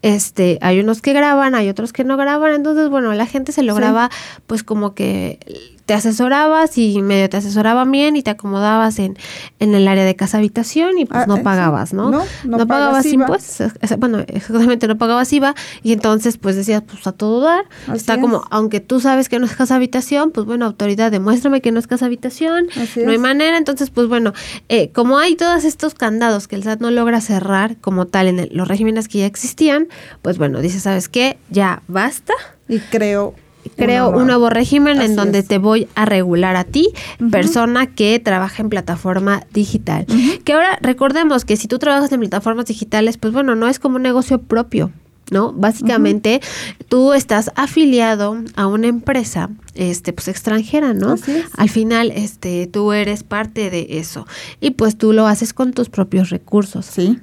Este, 0.02 0.60
hay 0.62 0.80
unos 0.80 1.02
que 1.02 1.12
graban, 1.12 1.56
hay 1.56 1.68
otros 1.68 1.92
que 1.92 2.06
no 2.06 2.16
graban, 2.16 2.54
entonces, 2.54 2.88
bueno, 2.88 3.12
la 3.12 3.26
gente 3.26 3.52
se 3.52 3.64
lo 3.64 3.76
graba 3.76 4.10
pues 4.46 4.64
como 4.64 4.94
que 4.94 5.40
te 5.88 5.94
asesorabas 5.94 6.78
y 6.78 7.02
medio 7.02 7.30
te 7.30 7.38
asesoraban 7.38 7.90
bien 7.90 8.18
y 8.18 8.22
te 8.22 8.30
acomodabas 8.30 9.00
en, 9.00 9.18
en 9.60 9.74
el 9.74 9.88
área 9.88 10.04
de 10.04 10.18
casa 10.18 10.38
habitación 10.38 11.00
y 11.00 11.06
pues 11.06 11.22
ah, 11.22 11.26
no 11.28 11.42
pagabas, 11.44 11.94
¿no? 11.94 12.12
No, 12.12 12.26
no, 12.44 12.68
pagabas 12.68 13.06
impuestos, 13.06 13.72
bueno, 13.98 14.20
exactamente 14.28 14.86
no 14.90 14.98
pagabas 14.98 15.32
IVA 15.32 15.56
y 15.84 15.94
entonces 15.94 16.38
pues 16.38 16.58
decías, 16.58 16.84
pues 16.86 17.08
a 17.08 17.14
todo 17.14 17.40
dar, 17.40 17.64
está 17.96 18.20
como, 18.20 18.44
aunque 18.52 18.82
tú 18.82 19.00
sabes 19.00 19.30
que 19.30 19.40
no 19.40 19.46
es 19.46 19.56
casa 19.56 19.76
habitación, 19.76 20.32
pues 20.32 20.46
bueno, 20.46 20.66
autoridad, 20.66 21.10
demuéstrame 21.10 21.62
que 21.62 21.72
no 21.72 21.80
es 21.80 21.88
casa 21.88 22.08
habitación, 22.08 22.68
no 22.98 23.12
hay 23.12 23.18
manera, 23.18 23.58
entonces 23.58 23.90
pues 23.90 24.10
bueno, 24.10 24.34
eh, 24.68 24.92
como 24.92 25.20
hay 25.20 25.38
todos 25.38 25.64
estos 25.64 25.94
candados 25.94 26.50
que 26.50 26.58
el 26.58 26.64
SAT 26.64 26.82
no 26.82 26.92
logra 26.92 27.22
cerrar 27.22 27.78
como 27.78 28.08
tal 28.08 28.28
en 28.28 28.50
los 28.52 28.68
regímenes 28.68 29.08
que 29.08 29.20
ya 29.20 29.26
existían, 29.26 29.88
pues 30.22 30.38
bueno, 30.38 30.60
dice, 30.60 30.82
¿sabes 30.82 31.08
qué? 31.08 31.38
Ya 31.50 31.82
basta. 31.88 32.34
Y 32.68 32.80
creo 32.80 33.36
creo 33.76 34.10
un 34.10 34.28
nuevo 34.28 34.50
régimen 34.50 35.02
en 35.02 35.16
donde 35.16 35.44
te 35.44 35.58
voy 35.58 35.88
a 35.96 36.06
regular 36.06 36.56
a 36.56 36.64
ti, 36.64 36.90
persona 37.32 37.88
que 37.88 38.20
trabaja 38.20 38.62
en 38.62 38.70
plataforma 38.70 39.44
digital. 39.54 40.06
Que 40.44 40.54
ahora 40.54 40.78
recordemos 40.82 41.46
que 41.46 41.58
si 41.58 41.68
tú 41.68 41.80
trabajas 41.80 42.12
en 42.12 42.20
plataformas 42.20 42.66
digitales, 42.66 43.18
pues 43.18 43.34
bueno, 43.34 43.56
no 43.56 43.68
es 43.68 43.80
como 43.80 43.98
un 43.98 44.04
negocio 44.04 44.40
propio. 44.40 44.92
¿no? 45.32 45.52
Básicamente, 45.52 46.42
tú 46.88 47.14
estás 47.14 47.52
afiliado 47.56 48.38
a 48.56 48.68
una 48.68 48.88
empresa, 48.88 49.50
este, 49.76 50.14
pues 50.14 50.28
extranjera, 50.28 50.94
¿no? 50.94 51.16
Al 51.58 51.70
final, 51.70 52.12
este, 52.16 52.68
tú 52.68 52.94
eres 52.94 53.24
parte 53.24 53.70
de 53.70 53.88
eso 53.90 54.26
y 54.62 54.72
pues 54.72 54.98
tú 54.98 55.14
lo 55.14 55.28
haces 55.28 55.54
con 55.54 55.74
tus 55.74 55.90
propios 55.90 56.30
recursos. 56.30 56.86
Sí. 56.86 57.20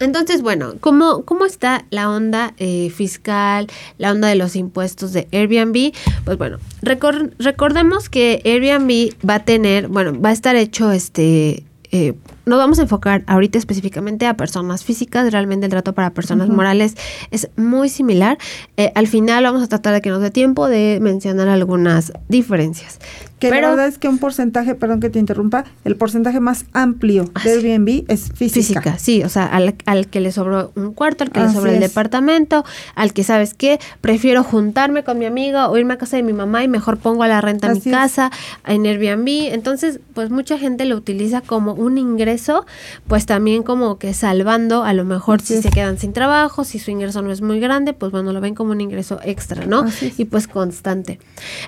Entonces, 0.00 0.42
bueno, 0.42 0.74
¿cómo, 0.80 1.22
cómo 1.22 1.44
está 1.44 1.84
la 1.90 2.10
onda 2.10 2.54
eh, 2.58 2.90
fiscal, 2.90 3.66
la 3.98 4.12
onda 4.12 4.28
de 4.28 4.36
los 4.36 4.56
impuestos 4.56 5.12
de 5.12 5.28
Airbnb? 5.32 5.92
Pues 6.24 6.38
bueno, 6.38 6.58
recordemos 6.82 8.08
que 8.08 8.40
Airbnb 8.44 9.14
va 9.28 9.36
a 9.36 9.44
tener, 9.44 9.88
bueno, 9.88 10.20
va 10.20 10.30
a 10.30 10.32
estar 10.32 10.56
hecho 10.56 10.92
este 10.92 11.64
eh, 11.94 12.14
nos 12.46 12.58
vamos 12.58 12.78
a 12.78 12.82
enfocar 12.82 13.22
ahorita 13.26 13.58
específicamente 13.58 14.26
a 14.26 14.34
personas 14.34 14.82
físicas, 14.82 15.30
realmente 15.30 15.66
el 15.66 15.70
trato 15.70 15.92
para 15.92 16.10
personas 16.10 16.48
morales 16.48 16.96
es 17.30 17.50
muy 17.56 17.90
similar. 17.90 18.38
Eh, 18.78 18.90
al 18.94 19.06
final 19.06 19.44
vamos 19.44 19.62
a 19.62 19.68
tratar 19.68 19.92
de 19.92 20.00
que 20.00 20.08
nos 20.08 20.22
dé 20.22 20.30
tiempo 20.30 20.68
de 20.68 20.98
mencionar 21.02 21.48
algunas 21.48 22.14
diferencias. 22.30 22.98
Que 23.50 23.60
la 23.60 23.70
verdad 23.70 23.86
es 23.86 23.98
que 23.98 24.08
un 24.08 24.18
porcentaje, 24.18 24.74
perdón 24.74 25.00
que 25.00 25.10
te 25.10 25.18
interrumpa, 25.18 25.64
el 25.84 25.96
porcentaje 25.96 26.40
más 26.40 26.64
amplio 26.72 27.24
ah, 27.34 27.40
de 27.42 27.50
Airbnb 27.52 28.04
es 28.08 28.32
física. 28.32 28.80
Física, 28.82 28.98
sí, 28.98 29.22
o 29.22 29.28
sea, 29.28 29.46
al, 29.46 30.06
que 30.08 30.20
le 30.20 30.32
sobró 30.32 30.72
un 30.76 30.92
cuarto, 30.92 31.24
al 31.24 31.30
que 31.30 31.40
le 31.40 31.50
sobró 31.50 31.70
el 31.70 31.80
departamento, 31.80 32.64
al 32.94 33.12
que, 33.12 33.24
¿sabes 33.24 33.54
qué? 33.54 33.80
Prefiero 34.00 34.44
juntarme 34.44 35.04
con 35.04 35.18
mi 35.18 35.26
amiga 35.26 35.68
o 35.68 35.76
irme 35.76 35.94
a 35.94 35.98
casa 35.98 36.16
de 36.16 36.22
mi 36.22 36.32
mamá 36.32 36.62
y 36.64 36.68
mejor 36.68 36.98
pongo 36.98 37.22
a 37.22 37.28
la 37.28 37.40
renta 37.40 37.68
en 37.68 37.74
mi 37.74 37.80
casa, 37.80 38.30
en 38.66 38.86
Airbnb. 38.86 39.52
Entonces, 39.52 40.00
pues 40.14 40.30
mucha 40.30 40.58
gente 40.58 40.84
lo 40.84 40.96
utiliza 40.96 41.40
como 41.40 41.74
un 41.74 41.98
ingreso, 41.98 42.66
pues 43.06 43.26
también 43.26 43.62
como 43.62 43.98
que 43.98 44.14
salvando, 44.14 44.84
a 44.84 44.92
lo 44.92 45.04
mejor 45.04 45.40
si 45.40 45.62
se 45.62 45.70
quedan 45.70 45.98
sin 45.98 46.12
trabajo, 46.12 46.64
si 46.64 46.78
su 46.78 46.90
ingreso 46.90 47.22
no 47.22 47.32
es 47.32 47.42
muy 47.42 47.60
grande, 47.60 47.92
pues 47.92 48.12
bueno, 48.12 48.32
lo 48.32 48.40
ven 48.40 48.54
como 48.54 48.72
un 48.72 48.80
ingreso 48.80 49.20
extra, 49.24 49.66
¿no? 49.66 49.84
Y 50.16 50.24
pues 50.26 50.48
constante. 50.48 51.18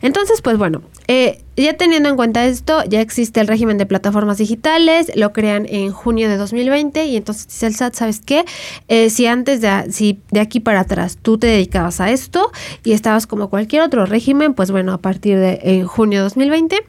Entonces, 0.02 0.40
pues 0.42 0.58
bueno, 0.58 0.82
eh, 1.08 1.42
ya 1.64 1.76
teniendo 1.76 2.08
en 2.08 2.16
cuenta 2.16 2.44
esto, 2.46 2.84
ya 2.84 3.00
existe 3.00 3.40
el 3.40 3.48
régimen 3.48 3.78
de 3.78 3.86
plataformas 3.86 4.38
digitales, 4.38 5.10
lo 5.16 5.32
crean 5.32 5.66
en 5.68 5.90
junio 5.90 6.28
de 6.28 6.36
2020 6.36 7.06
y 7.06 7.16
entonces 7.16 7.48
dice 7.48 7.66
el 7.66 7.74
SAT, 7.74 7.94
¿sabes 7.94 8.20
qué? 8.20 8.44
Eh, 8.88 9.10
si 9.10 9.26
antes 9.26 9.60
de, 9.60 9.90
si 9.90 10.20
de 10.30 10.40
aquí 10.40 10.60
para 10.60 10.80
atrás 10.80 11.18
tú 11.20 11.38
te 11.38 11.46
dedicabas 11.46 12.00
a 12.00 12.10
esto 12.10 12.50
y 12.84 12.92
estabas 12.92 13.26
como 13.26 13.50
cualquier 13.50 13.82
otro 13.82 14.06
régimen, 14.06 14.54
pues 14.54 14.70
bueno, 14.70 14.92
a 14.92 14.98
partir 14.98 15.38
de 15.38 15.60
en 15.62 15.86
junio 15.86 16.20
de 16.20 16.24
2020 16.24 16.84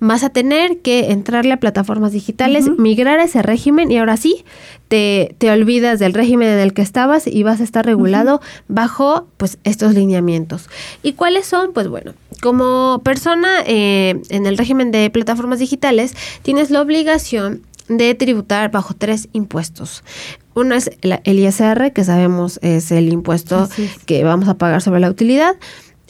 vas 0.00 0.24
a 0.24 0.30
tener 0.30 0.78
que 0.78 1.10
entrarle 1.10 1.52
a 1.52 1.60
plataformas 1.60 2.12
digitales, 2.12 2.68
migrar 2.78 3.20
a 3.20 3.24
ese 3.24 3.42
régimen 3.42 3.90
y 3.90 3.98
ahora 3.98 4.16
sí 4.16 4.44
te, 4.92 5.34
te, 5.38 5.50
olvidas 5.50 5.98
del 5.98 6.12
régimen 6.12 6.48
en 6.48 6.58
el 6.58 6.74
que 6.74 6.82
estabas 6.82 7.26
y 7.26 7.42
vas 7.44 7.62
a 7.62 7.64
estar 7.64 7.86
regulado 7.86 8.42
bajo 8.68 9.26
pues 9.38 9.56
estos 9.64 9.94
lineamientos. 9.94 10.68
¿Y 11.02 11.14
cuáles 11.14 11.46
son? 11.46 11.72
Pues 11.72 11.88
bueno, 11.88 12.12
como 12.42 13.00
persona 13.02 13.62
eh, 13.64 14.20
en 14.28 14.44
el 14.44 14.58
régimen 14.58 14.90
de 14.90 15.08
plataformas 15.08 15.60
digitales, 15.60 16.14
tienes 16.42 16.68
la 16.68 16.82
obligación 16.82 17.62
de 17.88 18.14
tributar 18.14 18.70
bajo 18.70 18.92
tres 18.92 19.30
impuestos. 19.32 20.04
Uno 20.52 20.74
es 20.74 20.90
el, 21.00 21.38
ISR, 21.38 21.94
que 21.94 22.04
sabemos 22.04 22.58
es 22.60 22.92
el 22.92 23.10
impuesto 23.14 23.70
que 24.04 24.24
vamos 24.24 24.46
a 24.50 24.58
pagar 24.58 24.82
sobre 24.82 25.00
la 25.00 25.08
utilidad, 25.08 25.56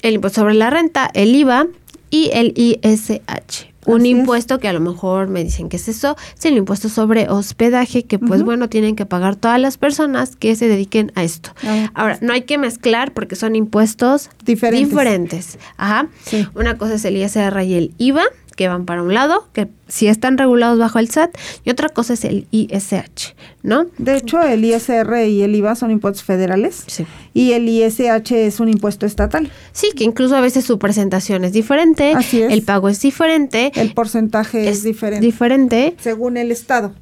el 0.03 0.15
impuesto 0.15 0.41
sobre 0.41 0.55
la 0.55 0.71
renta, 0.71 1.09
el 1.15 1.37
IVA 1.37 1.69
y 2.11 2.31
el 2.33 2.53
ISH 2.57 3.72
un 3.87 4.07
impuesto 4.07 4.59
que 4.59 4.69
a 4.69 4.73
lo 4.73 4.81
mejor 4.81 5.29
me 5.29 5.43
dicen 5.43 5.69
que 5.69 5.77
es 5.77 5.89
eso, 5.89 6.17
es 6.39 6.45
el 6.45 6.57
impuesto 6.57 6.89
sobre 6.89 7.29
hospedaje 7.29 8.05
que 8.05 8.19
pues 8.19 8.43
bueno 8.43 8.69
tienen 8.69 8.97
que 8.97 9.07
pagar 9.07 9.37
todas 9.37 9.61
las 9.61 9.79
personas 9.79 10.37
que 10.37 10.55
se 10.57 10.69
dediquen 10.69 11.13
a 11.15 11.25
esto. 11.25 11.51
Ahora, 11.95 12.19
no 12.21 12.33
hay 12.33 12.43
que 12.43 12.59
mezclar 12.59 13.13
porque 13.13 13.37
son 13.37 13.57
impuestos 13.57 14.31
diferentes. 14.45 15.59
Ajá. 15.77 16.09
Una 16.55 16.77
cosa 16.79 16.95
es 16.95 17.05
el 17.05 17.17
ISR 17.17 17.63
y 17.63 17.75
el 17.75 17.95
IVA 17.99 18.25
que 18.53 18.69
van 18.69 18.85
para 18.85 19.03
un 19.03 19.13
lado, 19.15 19.49
que 19.53 19.69
si 19.89 20.07
están 20.07 20.39
regulados 20.39 20.79
bajo 20.79 20.99
el 20.99 21.09
SAT, 21.09 21.37
y 21.65 21.71
otra 21.71 21.89
cosa 21.89 22.15
es 22.15 22.25
el 22.25 22.47
ISH, 22.51 23.35
¿no? 23.63 23.87
De 23.99 24.17
hecho, 24.17 24.41
el 24.43 24.65
ISR 24.65 25.27
y 25.27 25.43
el 25.43 25.55
IVA 25.55 25.75
son 25.75 25.91
impuestos 25.91 26.25
federales 26.25 26.85
sí. 26.87 27.07
y 27.35 27.53
el 27.53 27.69
ISH 27.69 28.33
es 28.33 28.61
un 28.61 28.69
impuesto 28.69 29.07
estatal. 29.07 29.51
Sí, 29.73 29.91
que 29.97 30.05
incluso 30.05 30.37
a 30.37 30.41
veces 30.41 30.65
su 30.65 30.79
presentación 30.79 31.45
es 31.45 31.53
diferente, 31.53 32.13
Así 32.13 32.43
es. 32.43 32.53
el 32.53 32.63
pago 32.63 32.89
es 32.89 33.01
diferente, 33.01 33.73
el 33.75 33.93
porcentaje 33.95 34.69
es, 34.69 34.83
diferente. 34.83 35.25
Diferente. 35.25 35.97
Según 35.99 36.37
el 36.37 36.51
estado. 36.53 36.93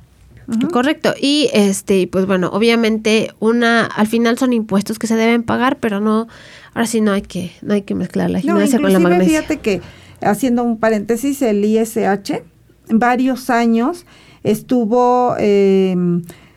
Correcto. 0.73 1.14
Y 1.21 1.49
este, 1.52 2.07
pues 2.07 2.26
bueno, 2.26 2.50
obviamente 2.52 3.33
una, 3.38 3.87
al 3.87 4.07
final 4.07 4.38
son 4.38 4.52
impuestos 4.52 4.99
que 4.99 5.07
se 5.07 5.16
deben 5.16 5.42
pagar, 5.42 5.78
pero 5.78 6.00
no, 6.00 6.28
ahora 6.75 6.87
sí 6.87 7.00
no 7.00 7.12
hay 7.12 7.23
que, 7.23 7.52
no 7.62 7.75
hay 7.75 7.83
que 7.83 7.95
mezclar 7.95 8.30
la 8.30 8.40
gimnasia 8.40 8.80
con 8.80 8.92
la 8.92 8.99
magnesia. 8.99 9.42
Fíjate 9.42 9.61
que 9.61 9.80
haciendo 10.22 10.62
un 10.64 10.78
paréntesis, 10.78 11.42
el 11.42 11.64
ISH, 11.64 12.42
varios 12.88 13.50
años 13.50 14.06
estuvo, 14.42 15.34
eh, 15.38 15.94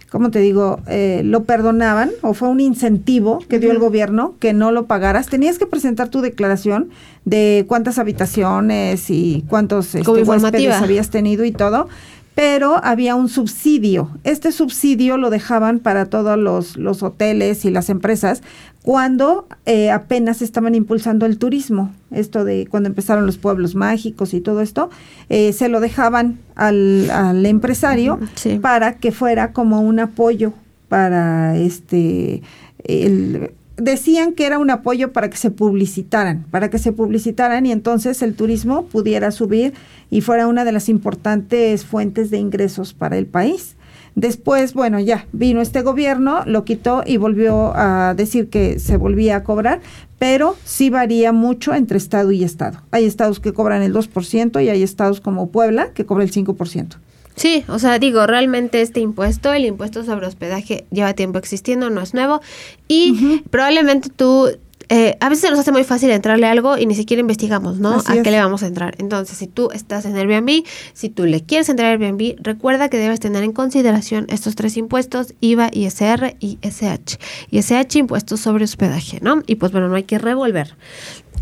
¿cómo 0.10 0.32
te 0.32 0.40
digo? 0.40 0.80
Eh, 0.88 1.22
lo 1.24 1.44
perdonaban 1.44 2.12
o 2.22 2.34
fue 2.34 2.50
un 2.50 2.60
incentivo 2.60 3.40
que 3.48 3.60
dio 3.60 3.72
el 3.72 3.80
gobierno 3.80 4.36
que 4.40 4.54
no 4.54 4.72
lo 4.72 4.86
pagaras. 4.86 5.28
Tenías 5.28 5.60
que 5.60 5.66
presentar 5.66 6.10
tu 6.10 6.22
declaración 6.22 6.90
de 7.26 7.66
cuántas 7.68 8.00
habitaciones 8.00 9.10
y 9.10 9.46
cuántos 9.48 9.96
este, 9.96 10.10
huéspedes 10.10 10.82
habías 10.82 11.10
tenido 11.10 11.46
y 11.46 11.52
todo 11.52 11.88
pero 12.36 12.84
había 12.84 13.16
un 13.16 13.30
subsidio. 13.30 14.10
Este 14.24 14.52
subsidio 14.52 15.18
lo 15.18 15.30
dejaban 15.30 15.80
para 15.80 16.06
todos 16.06 16.38
los, 16.38 16.78
los 16.78 17.04
hoteles 17.04 17.66
y 17.66 17.72
las 17.72 17.90
empresas 17.90 18.42
cuando 18.82 19.48
eh, 19.66 19.92
apenas 19.92 20.42
estaban 20.42 20.76
impulsando 20.76 21.26
el 21.26 21.38
turismo. 21.38 21.94
Esto 22.12 22.44
de 22.44 22.68
cuando 22.70 22.90
empezaron 22.90 23.26
los 23.26 23.38
pueblos 23.38 23.76
mágicos 23.76 24.34
y 24.34 24.42
todo 24.42 24.62
esto, 24.62 24.90
eh, 25.30 25.54
se 25.54 25.70
lo 25.70 25.80
dejaban 25.80 26.40
al, 26.56 27.10
al 27.12 27.46
empresario 27.46 28.20
para 28.62 28.98
que 28.98 29.12
fuera 29.12 29.54
como 29.54 29.82
un 29.82 30.00
apoyo 30.00 30.54
para 30.90 31.56
este 31.58 32.42
el 32.84 33.52
decían 33.84 34.34
que 34.34 34.46
era 34.46 34.60
un 34.60 34.70
apoyo 34.70 35.12
para 35.12 35.30
que 35.30 35.38
se 35.38 35.52
publicitaran, 35.52 36.46
para 36.52 36.70
que 36.70 36.80
se 36.80 36.94
publicitaran 36.94 37.66
y 37.66 37.72
entonces 37.72 38.22
el 38.22 38.34
turismo 38.34 38.86
pudiera 38.86 39.32
subir 39.32 39.74
y 40.10 40.22
fuera 40.22 40.48
una 40.48 40.64
de 40.64 40.72
las 40.72 40.88
importantes 40.88 41.86
fuentes 41.86 42.32
de 42.32 42.38
ingresos 42.38 42.94
para 42.94 43.18
el 43.18 43.26
país. 43.26 43.76
Después, 44.16 44.74
bueno, 44.74 45.00
ya 45.00 45.26
vino 45.34 45.60
este 45.60 45.82
gobierno, 45.82 46.44
lo 46.46 46.64
quitó 46.64 47.04
y 47.06 47.18
volvió 47.18 47.76
a 47.76 48.14
decir 48.16 48.50
que 48.50 48.80
se 48.80 48.96
volvía 48.96 49.38
a 49.38 49.44
cobrar, 49.44 49.82
pero 50.18 50.56
sí 50.64 50.90
varía 50.90 51.34
mucho 51.34 51.74
entre 51.74 51.98
estado 51.98 52.32
y 52.32 52.44
estado. 52.44 52.80
Hay 52.92 53.06
estados 53.06 53.40
que 53.40 53.54
cobran 53.54 53.82
el 53.82 53.94
2% 53.94 54.64
y 54.64 54.70
hay 54.70 54.84
estados 54.84 55.20
como 55.20 55.50
Puebla 55.50 55.92
que 55.94 56.06
cobra 56.06 56.24
el 56.24 56.32
5%. 56.32 56.98
Sí, 57.36 57.64
o 57.68 57.80
sea, 57.80 58.00
digo, 58.00 58.28
realmente 58.28 58.82
este 58.82 59.00
impuesto, 59.00 59.54
el 59.54 59.66
impuesto 59.66 60.04
sobre 60.04 60.28
hospedaje, 60.28 60.86
lleva 60.92 61.14
tiempo 61.14 61.40
existiendo, 61.40 61.90
no 61.90 62.02
es 62.02 62.14
nuevo. 62.14 62.42
Y 62.88 63.42
probablemente 63.50 64.10
tú 64.10 64.50
eh, 64.90 65.18
a 65.20 65.30
veces 65.30 65.42
se 65.42 65.50
nos 65.50 65.60
hace 65.60 65.72
muy 65.72 65.84
fácil 65.84 66.12
entrarle 66.12 66.46
algo 66.46 66.78
y 66.78 66.86
ni 66.86 66.96
siquiera 66.96 67.22
investigamos, 67.22 67.80
¿no? 67.80 68.02
¿A 68.06 68.22
qué 68.22 68.32
le 68.32 68.40
vamos 68.40 68.64
a 68.64 68.68
entrar? 68.68 68.96
Entonces, 69.00 69.38
si 69.38 69.48
tú 69.48 69.70
estás 69.72 70.06
en 70.06 70.16
Airbnb, 70.16 70.64
si 70.94 71.10
tú 71.10 71.26
le 71.26 71.42
quieres 71.42 71.70
entrar 71.70 71.90
a 71.90 71.92
Airbnb, 71.92 72.36
recuerda 72.42 72.90
que 72.90 72.98
debes 72.98 73.20
tener 73.20 73.44
en 73.44 73.54
consideración 73.54 74.28
estos 74.30 74.56
tres 74.56 74.78
impuestos, 74.78 75.34
IVA, 75.40 75.70
ISR 75.72 76.36
y 76.40 76.60
SH. 76.62 77.18
ISH, 77.50 77.96
impuestos 77.96 78.40
sobre 78.42 78.66
hospedaje, 78.66 79.20
¿no? 79.22 79.42
Y 79.48 79.56
pues 79.56 79.72
bueno, 79.72 79.88
no 79.90 79.96
hay 79.96 80.04
que 80.04 80.20
revolver. 80.20 80.76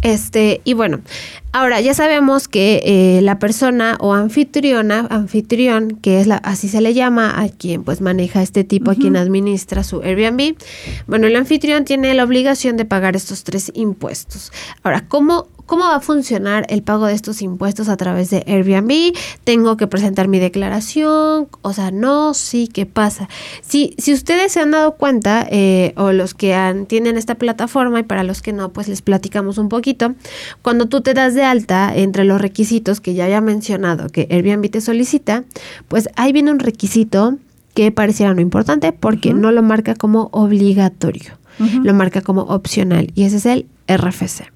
Este, 0.01 0.62
y 0.63 0.74
bueno, 0.74 1.01
ahora 1.51 1.79
ya 1.79 1.93
sabemos 1.93 2.48
que 2.48 2.81
eh, 2.86 3.22
la 3.22 3.38
persona 3.38 3.98
o 4.00 4.13
anfitriona, 4.13 5.08
anfitrión, 5.10 5.98
que 6.01 6.20
es 6.20 6.27
la, 6.27 6.38
así 6.38 6.67
se 6.70 6.81
le 6.81 6.93
llama 6.93 7.39
a 7.39 7.50
quien 7.50 7.84
pues 7.84 8.01
maneja 8.01 8.41
este 8.41 8.63
tipo, 8.63 8.91
a 8.91 8.96
quien 8.96 9.15
administra 9.15 9.84
su 9.84 10.01
Airbnb, 10.01 10.55
bueno, 11.08 11.27
el 11.27 11.36
anfitrión 11.36 11.86
tiene 11.86 12.13
la 12.13 12.24
obligación 12.24 12.77
de 12.77 12.86
pagar 12.86 13.15
estos 13.15 13.43
tres 13.43 13.72
impuestos. 13.75 14.51
Ahora, 14.84 15.05
¿cómo, 15.08 15.48
¿Cómo 15.71 15.85
va 15.85 15.95
a 15.95 16.01
funcionar 16.01 16.65
el 16.67 16.83
pago 16.83 17.05
de 17.05 17.13
estos 17.13 17.41
impuestos 17.41 17.87
a 17.87 17.95
través 17.95 18.29
de 18.29 18.43
Airbnb? 18.45 19.15
¿Tengo 19.45 19.77
que 19.77 19.87
presentar 19.87 20.27
mi 20.27 20.37
declaración? 20.37 21.47
O 21.61 21.71
sea, 21.71 21.91
no, 21.91 22.33
sí, 22.33 22.67
¿qué 22.67 22.85
pasa? 22.85 23.29
Si, 23.61 23.95
si 23.97 24.11
ustedes 24.11 24.51
se 24.51 24.59
han 24.59 24.71
dado 24.71 24.97
cuenta, 24.97 25.47
eh, 25.49 25.93
o 25.95 26.11
los 26.11 26.33
que 26.33 26.55
han, 26.55 26.87
tienen 26.87 27.15
esta 27.15 27.35
plataforma, 27.35 28.01
y 28.01 28.03
para 28.03 28.23
los 28.23 28.41
que 28.41 28.51
no, 28.51 28.73
pues 28.73 28.89
les 28.89 29.01
platicamos 29.01 29.57
un 29.57 29.69
poquito, 29.69 30.13
cuando 30.61 30.89
tú 30.89 30.99
te 30.99 31.13
das 31.13 31.35
de 31.35 31.45
alta 31.45 31.95
entre 31.95 32.25
los 32.25 32.41
requisitos 32.41 32.99
que 32.99 33.13
ya 33.13 33.23
había 33.23 33.39
mencionado 33.39 34.09
que 34.09 34.27
Airbnb 34.29 34.69
te 34.69 34.81
solicita, 34.81 35.45
pues 35.87 36.09
ahí 36.17 36.33
viene 36.33 36.51
un 36.51 36.59
requisito 36.59 37.37
que 37.73 37.91
pareciera 37.91 38.33
no 38.33 38.41
importante 38.41 38.91
porque 38.91 39.33
no 39.33 39.53
lo 39.53 39.63
marca 39.63 39.95
como 39.95 40.27
obligatorio, 40.33 41.39
lo 41.81 41.93
marca 41.93 42.19
como 42.19 42.41
opcional 42.41 43.13
y 43.15 43.23
ese 43.23 43.37
es 43.37 43.45
el 43.45 43.67
RFC. 43.87 44.51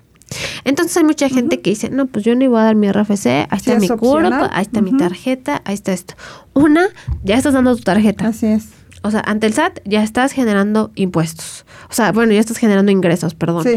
Entonces 0.63 0.95
hay 0.97 1.03
mucha 1.03 1.29
gente 1.29 1.61
que 1.61 1.71
dice, 1.71 1.89
no, 1.89 2.05
pues 2.07 2.25
yo 2.25 2.35
no 2.35 2.43
iba 2.43 2.61
a 2.61 2.65
dar 2.65 2.75
mi 2.75 2.91
RFC, 2.91 3.27
ahí 3.27 3.47
está 3.53 3.79
mi 3.79 3.87
CURP, 3.87 4.33
ahí 4.51 4.61
está 4.61 4.81
mi 4.81 4.95
tarjeta, 4.97 5.61
ahí 5.65 5.73
está 5.73 5.93
esto. 5.93 6.15
Una, 6.53 6.87
ya 7.23 7.37
estás 7.37 7.53
dando 7.53 7.75
tu 7.75 7.83
tarjeta. 7.83 8.27
Así 8.27 8.47
es. 8.47 8.69
O 9.03 9.11
sea, 9.11 9.21
ante 9.25 9.47
el 9.47 9.53
SAT 9.53 9.79
ya 9.85 10.03
estás 10.03 10.31
generando 10.31 10.91
impuestos. 10.95 11.65
O 11.89 11.93
sea, 11.93 12.11
bueno, 12.11 12.33
ya 12.33 12.39
estás 12.39 12.57
generando 12.57 12.91
ingresos, 12.91 13.35
perdón. 13.35 13.63
Sí. 13.63 13.75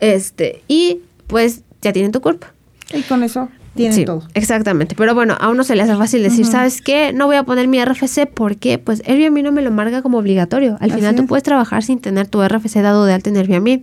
Este, 0.00 0.62
y 0.66 1.00
pues 1.26 1.62
ya 1.80 1.92
tienen 1.92 2.12
tu 2.12 2.20
CURP. 2.20 2.44
Y 2.92 3.02
con 3.02 3.22
eso 3.22 3.48
tiene 3.74 4.04
todo. 4.04 4.22
Exactamente, 4.34 4.94
pero 4.96 5.14
bueno, 5.14 5.36
a 5.38 5.48
uno 5.48 5.64
se 5.64 5.74
le 5.74 5.82
hace 5.82 5.96
fácil 5.96 6.22
decir, 6.22 6.46
¿sabes 6.46 6.80
qué? 6.80 7.12
No 7.12 7.26
voy 7.26 7.36
a 7.36 7.42
poner 7.42 7.68
mi 7.68 7.84
RFC 7.84 8.26
porque 8.32 8.78
pues 8.78 9.02
Airbnb 9.06 9.42
no 9.42 9.52
me 9.52 9.62
lo 9.62 9.70
marca 9.70 10.02
como 10.02 10.18
obligatorio. 10.18 10.76
Al 10.80 10.92
final 10.92 11.14
tú 11.16 11.26
puedes 11.26 11.42
trabajar 11.42 11.82
sin 11.82 12.00
tener 12.00 12.26
tu 12.28 12.42
RFC 12.42 12.76
dado 12.82 13.04
de 13.04 13.14
alta 13.14 13.30
en 13.30 13.36
Airbnb. 13.36 13.82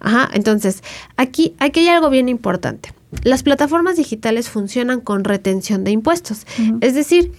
Ajá, 0.00 0.28
entonces, 0.32 0.82
aquí, 1.16 1.54
aquí 1.58 1.80
hay 1.80 1.88
algo 1.88 2.10
bien 2.10 2.28
importante. 2.28 2.92
Las 3.24 3.42
plataformas 3.42 3.96
digitales 3.96 4.48
funcionan 4.48 5.00
con 5.00 5.24
retención 5.24 5.84
de 5.84 5.90
impuestos, 5.90 6.46
es 6.80 6.94
decir, 6.94 7.32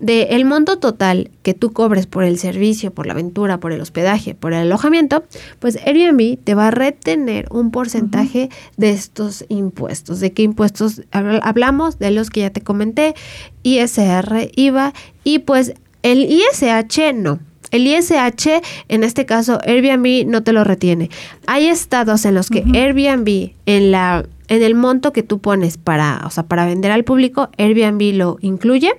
de 0.00 0.22
el 0.30 0.44
monto 0.44 0.78
total 0.78 1.30
que 1.42 1.54
tú 1.54 1.72
cobres 1.72 2.06
por 2.06 2.24
el 2.24 2.38
servicio, 2.38 2.92
por 2.92 3.06
la 3.06 3.12
aventura, 3.12 3.60
por 3.60 3.72
el 3.72 3.80
hospedaje, 3.80 4.34
por 4.34 4.52
el 4.52 4.60
alojamiento, 4.60 5.24
pues 5.58 5.78
Airbnb 5.84 6.38
te 6.42 6.54
va 6.54 6.68
a 6.68 6.70
retener 6.70 7.46
un 7.50 7.70
porcentaje 7.70 8.48
de 8.78 8.90
estos 8.90 9.44
impuestos. 9.48 10.20
¿De 10.20 10.32
qué 10.32 10.42
impuestos 10.42 11.02
hablamos? 11.10 11.98
De 11.98 12.10
los 12.10 12.30
que 12.30 12.40
ya 12.40 12.50
te 12.50 12.62
comenté, 12.62 13.14
ISR, 13.62 14.50
IVA 14.56 14.94
y 15.24 15.40
pues 15.40 15.74
el 16.02 16.24
ISH 16.24 17.12
no. 17.14 17.38
El 17.70 17.86
ISH, 17.86 18.62
en 18.88 19.04
este 19.04 19.26
caso, 19.26 19.60
Airbnb 19.62 20.26
no 20.26 20.42
te 20.42 20.52
lo 20.52 20.64
retiene. 20.64 21.10
Hay 21.46 21.66
estados 21.66 22.24
en 22.24 22.34
los 22.34 22.48
que 22.48 22.64
Airbnb, 22.74 23.52
en 23.66 23.90
la 23.90 24.24
en 24.48 24.62
el 24.62 24.74
monto 24.74 25.12
que 25.12 25.22
tú 25.22 25.38
pones 25.38 25.76
para, 25.76 26.22
o 26.26 26.30
sea, 26.30 26.44
para 26.44 26.66
vender 26.66 26.90
al 26.90 27.04
público, 27.04 27.50
Airbnb 27.58 28.14
lo 28.14 28.38
incluye 28.40 28.92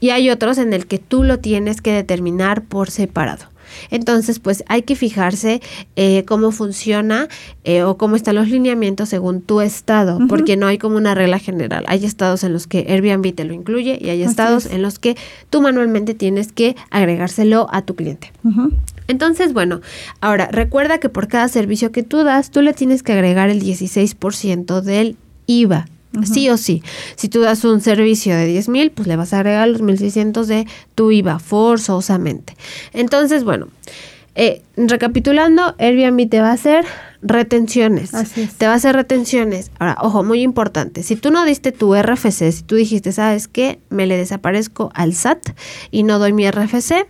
y 0.00 0.10
hay 0.10 0.30
otros 0.30 0.58
en 0.58 0.72
el 0.72 0.86
que 0.86 0.98
tú 0.98 1.24
lo 1.24 1.38
tienes 1.38 1.80
que 1.80 1.92
determinar 1.92 2.62
por 2.62 2.90
separado. 2.90 3.46
Entonces, 3.90 4.38
pues 4.38 4.64
hay 4.66 4.82
que 4.82 4.96
fijarse 4.96 5.60
eh, 5.96 6.24
cómo 6.26 6.52
funciona 6.52 7.28
eh, 7.64 7.82
o 7.82 7.96
cómo 7.96 8.16
están 8.16 8.34
los 8.34 8.48
lineamientos 8.48 9.10
según 9.10 9.42
tu 9.42 9.60
estado, 9.60 10.18
porque 10.28 10.56
no 10.56 10.66
hay 10.66 10.78
como 10.78 10.96
una 10.96 11.14
regla 11.14 11.38
general. 11.38 11.84
Hay 11.86 12.04
estados 12.04 12.44
en 12.44 12.52
los 12.52 12.66
que 12.66 12.86
Airbnb 12.88 13.34
te 13.34 13.44
lo 13.44 13.52
incluye 13.52 13.98
y 14.00 14.08
hay 14.08 14.22
estados 14.22 14.66
en 14.66 14.82
los 14.82 14.98
que 14.98 15.16
tú 15.50 15.60
manualmente 15.60 16.14
tienes 16.14 16.52
que 16.52 16.76
agregárselo 16.90 17.66
a 17.70 17.82
tu 17.82 17.94
cliente. 17.94 18.32
Entonces, 19.08 19.52
bueno, 19.52 19.80
ahora 20.20 20.48
recuerda 20.52 20.98
que 20.98 21.08
por 21.08 21.28
cada 21.28 21.48
servicio 21.48 21.90
que 21.90 22.02
tú 22.02 22.22
das, 22.24 22.50
tú 22.50 22.62
le 22.62 22.74
tienes 22.74 23.02
que 23.02 23.12
agregar 23.12 23.50
el 23.50 23.62
16% 23.62 24.80
del 24.82 25.16
IVA. 25.46 25.86
Sí 26.24 26.48
o 26.48 26.56
sí. 26.56 26.82
Si 27.16 27.28
tú 27.28 27.40
das 27.40 27.64
un 27.64 27.80
servicio 27.80 28.34
de 28.34 28.46
10 28.46 28.68
mil, 28.68 28.90
pues 28.90 29.06
le 29.06 29.16
vas 29.16 29.32
a 29.32 29.38
agregar 29.38 29.68
los 29.68 29.82
1.600 29.82 30.46
de 30.46 30.66
tu 30.94 31.10
IVA 31.10 31.38
forzosamente. 31.38 32.56
Entonces, 32.92 33.44
bueno, 33.44 33.68
eh, 34.34 34.62
recapitulando, 34.76 35.74
Airbnb 35.78 36.28
te 36.28 36.40
va 36.40 36.50
a 36.50 36.52
hacer 36.52 36.84
retenciones. 37.22 38.10
Te 38.56 38.66
va 38.66 38.72
a 38.72 38.76
hacer 38.76 38.94
retenciones. 38.94 39.70
Ahora, 39.78 39.96
ojo, 40.00 40.22
muy 40.22 40.42
importante. 40.42 41.02
Si 41.02 41.16
tú 41.16 41.30
no 41.30 41.44
diste 41.44 41.72
tu 41.72 41.94
RFC, 41.94 42.52
si 42.52 42.62
tú 42.62 42.76
dijiste, 42.76 43.12
¿sabes 43.12 43.48
qué? 43.48 43.80
Me 43.90 44.06
le 44.06 44.16
desaparezco 44.16 44.90
al 44.94 45.14
SAT 45.14 45.50
y 45.90 46.04
no 46.04 46.18
doy 46.18 46.32
mi 46.32 46.48
RFC, 46.48 47.06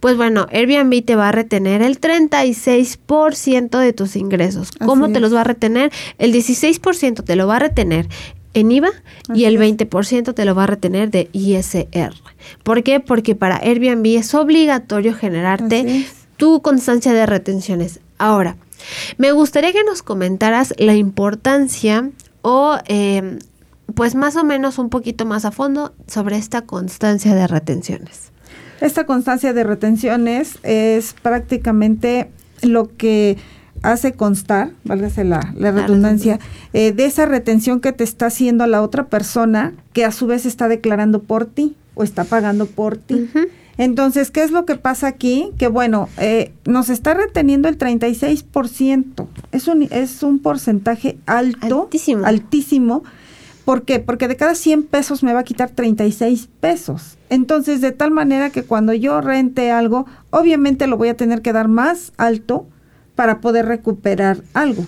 pues 0.00 0.16
bueno, 0.16 0.46
Airbnb 0.50 1.04
te 1.04 1.16
va 1.16 1.28
a 1.28 1.32
retener 1.32 1.82
el 1.82 2.00
36% 2.00 3.78
de 3.78 3.92
tus 3.92 4.16
ingresos. 4.16 4.70
¿Cómo 4.72 5.10
te 5.12 5.20
los 5.20 5.34
va 5.34 5.42
a 5.42 5.44
retener? 5.44 5.92
El 6.18 6.32
16% 6.32 7.24
te 7.24 7.36
lo 7.36 7.46
va 7.46 7.56
a 7.56 7.60
retener 7.60 8.08
en 8.54 8.72
IVA 8.72 8.90
y 9.34 9.44
el 9.44 9.58
20% 9.58 10.34
te 10.34 10.44
lo 10.44 10.54
va 10.54 10.64
a 10.64 10.66
retener 10.66 11.10
de 11.10 11.28
ISR. 11.32 12.14
¿Por 12.62 12.82
qué? 12.82 13.00
Porque 13.00 13.34
para 13.34 13.56
Airbnb 13.56 14.06
es 14.18 14.34
obligatorio 14.34 15.14
generarte 15.14 16.06
tu 16.36 16.62
constancia 16.62 17.12
de 17.12 17.26
retenciones. 17.26 18.00
Ahora, 18.18 18.56
me 19.18 19.32
gustaría 19.32 19.72
que 19.72 19.84
nos 19.84 20.02
comentaras 20.02 20.74
la 20.78 20.94
importancia 20.94 22.10
o 22.42 22.78
em, 22.86 23.38
pues 23.94 24.14
más 24.14 24.36
o 24.36 24.44
menos 24.44 24.78
un 24.78 24.88
poquito 24.88 25.26
más 25.26 25.44
a 25.44 25.50
fondo 25.50 25.92
sobre 26.06 26.36
esta 26.36 26.62
constancia 26.62 27.34
de 27.34 27.46
retenciones. 27.46 28.29
Esta 28.80 29.04
constancia 29.04 29.52
de 29.52 29.64
retenciones 29.64 30.58
es 30.62 31.14
prácticamente 31.22 32.30
lo 32.62 32.96
que 32.96 33.36
hace 33.82 34.12
constar, 34.12 34.72
válgase 34.84 35.24
la, 35.24 35.52
la 35.56 35.70
redundancia, 35.72 36.38
eh, 36.72 36.92
de 36.92 37.06
esa 37.06 37.26
retención 37.26 37.80
que 37.80 37.92
te 37.92 38.04
está 38.04 38.26
haciendo 38.26 38.66
la 38.66 38.82
otra 38.82 39.06
persona 39.06 39.72
que 39.92 40.04
a 40.04 40.12
su 40.12 40.26
vez 40.26 40.46
está 40.46 40.68
declarando 40.68 41.22
por 41.22 41.46
ti 41.46 41.76
o 41.94 42.02
está 42.02 42.24
pagando 42.24 42.66
por 42.66 42.96
ti. 42.96 43.28
Entonces, 43.78 44.30
¿qué 44.30 44.42
es 44.42 44.50
lo 44.50 44.66
que 44.66 44.76
pasa 44.76 45.06
aquí? 45.06 45.52
Que 45.58 45.68
bueno, 45.68 46.08
eh, 46.18 46.52
nos 46.66 46.90
está 46.90 47.14
reteniendo 47.14 47.68
el 47.68 47.78
36%. 47.78 49.26
Es 49.52 49.68
un, 49.68 49.88
es 49.90 50.22
un 50.22 50.38
porcentaje 50.38 51.16
alto, 51.24 51.84
altísimo. 51.84 52.26
altísimo. 52.26 53.02
¿Por 53.70 53.84
qué? 53.84 54.00
Porque 54.00 54.26
de 54.26 54.34
cada 54.34 54.56
100 54.56 54.82
pesos 54.82 55.22
me 55.22 55.32
va 55.32 55.38
a 55.38 55.44
quitar 55.44 55.70
36 55.70 56.48
pesos. 56.58 57.18
Entonces, 57.28 57.80
de 57.80 57.92
tal 57.92 58.10
manera 58.10 58.50
que 58.50 58.64
cuando 58.64 58.92
yo 58.94 59.20
rente 59.20 59.70
algo, 59.70 60.06
obviamente 60.30 60.88
lo 60.88 60.96
voy 60.96 61.08
a 61.08 61.16
tener 61.16 61.40
que 61.40 61.52
dar 61.52 61.68
más 61.68 62.12
alto 62.16 62.66
para 63.14 63.40
poder 63.40 63.66
recuperar 63.66 64.38
algo. 64.54 64.86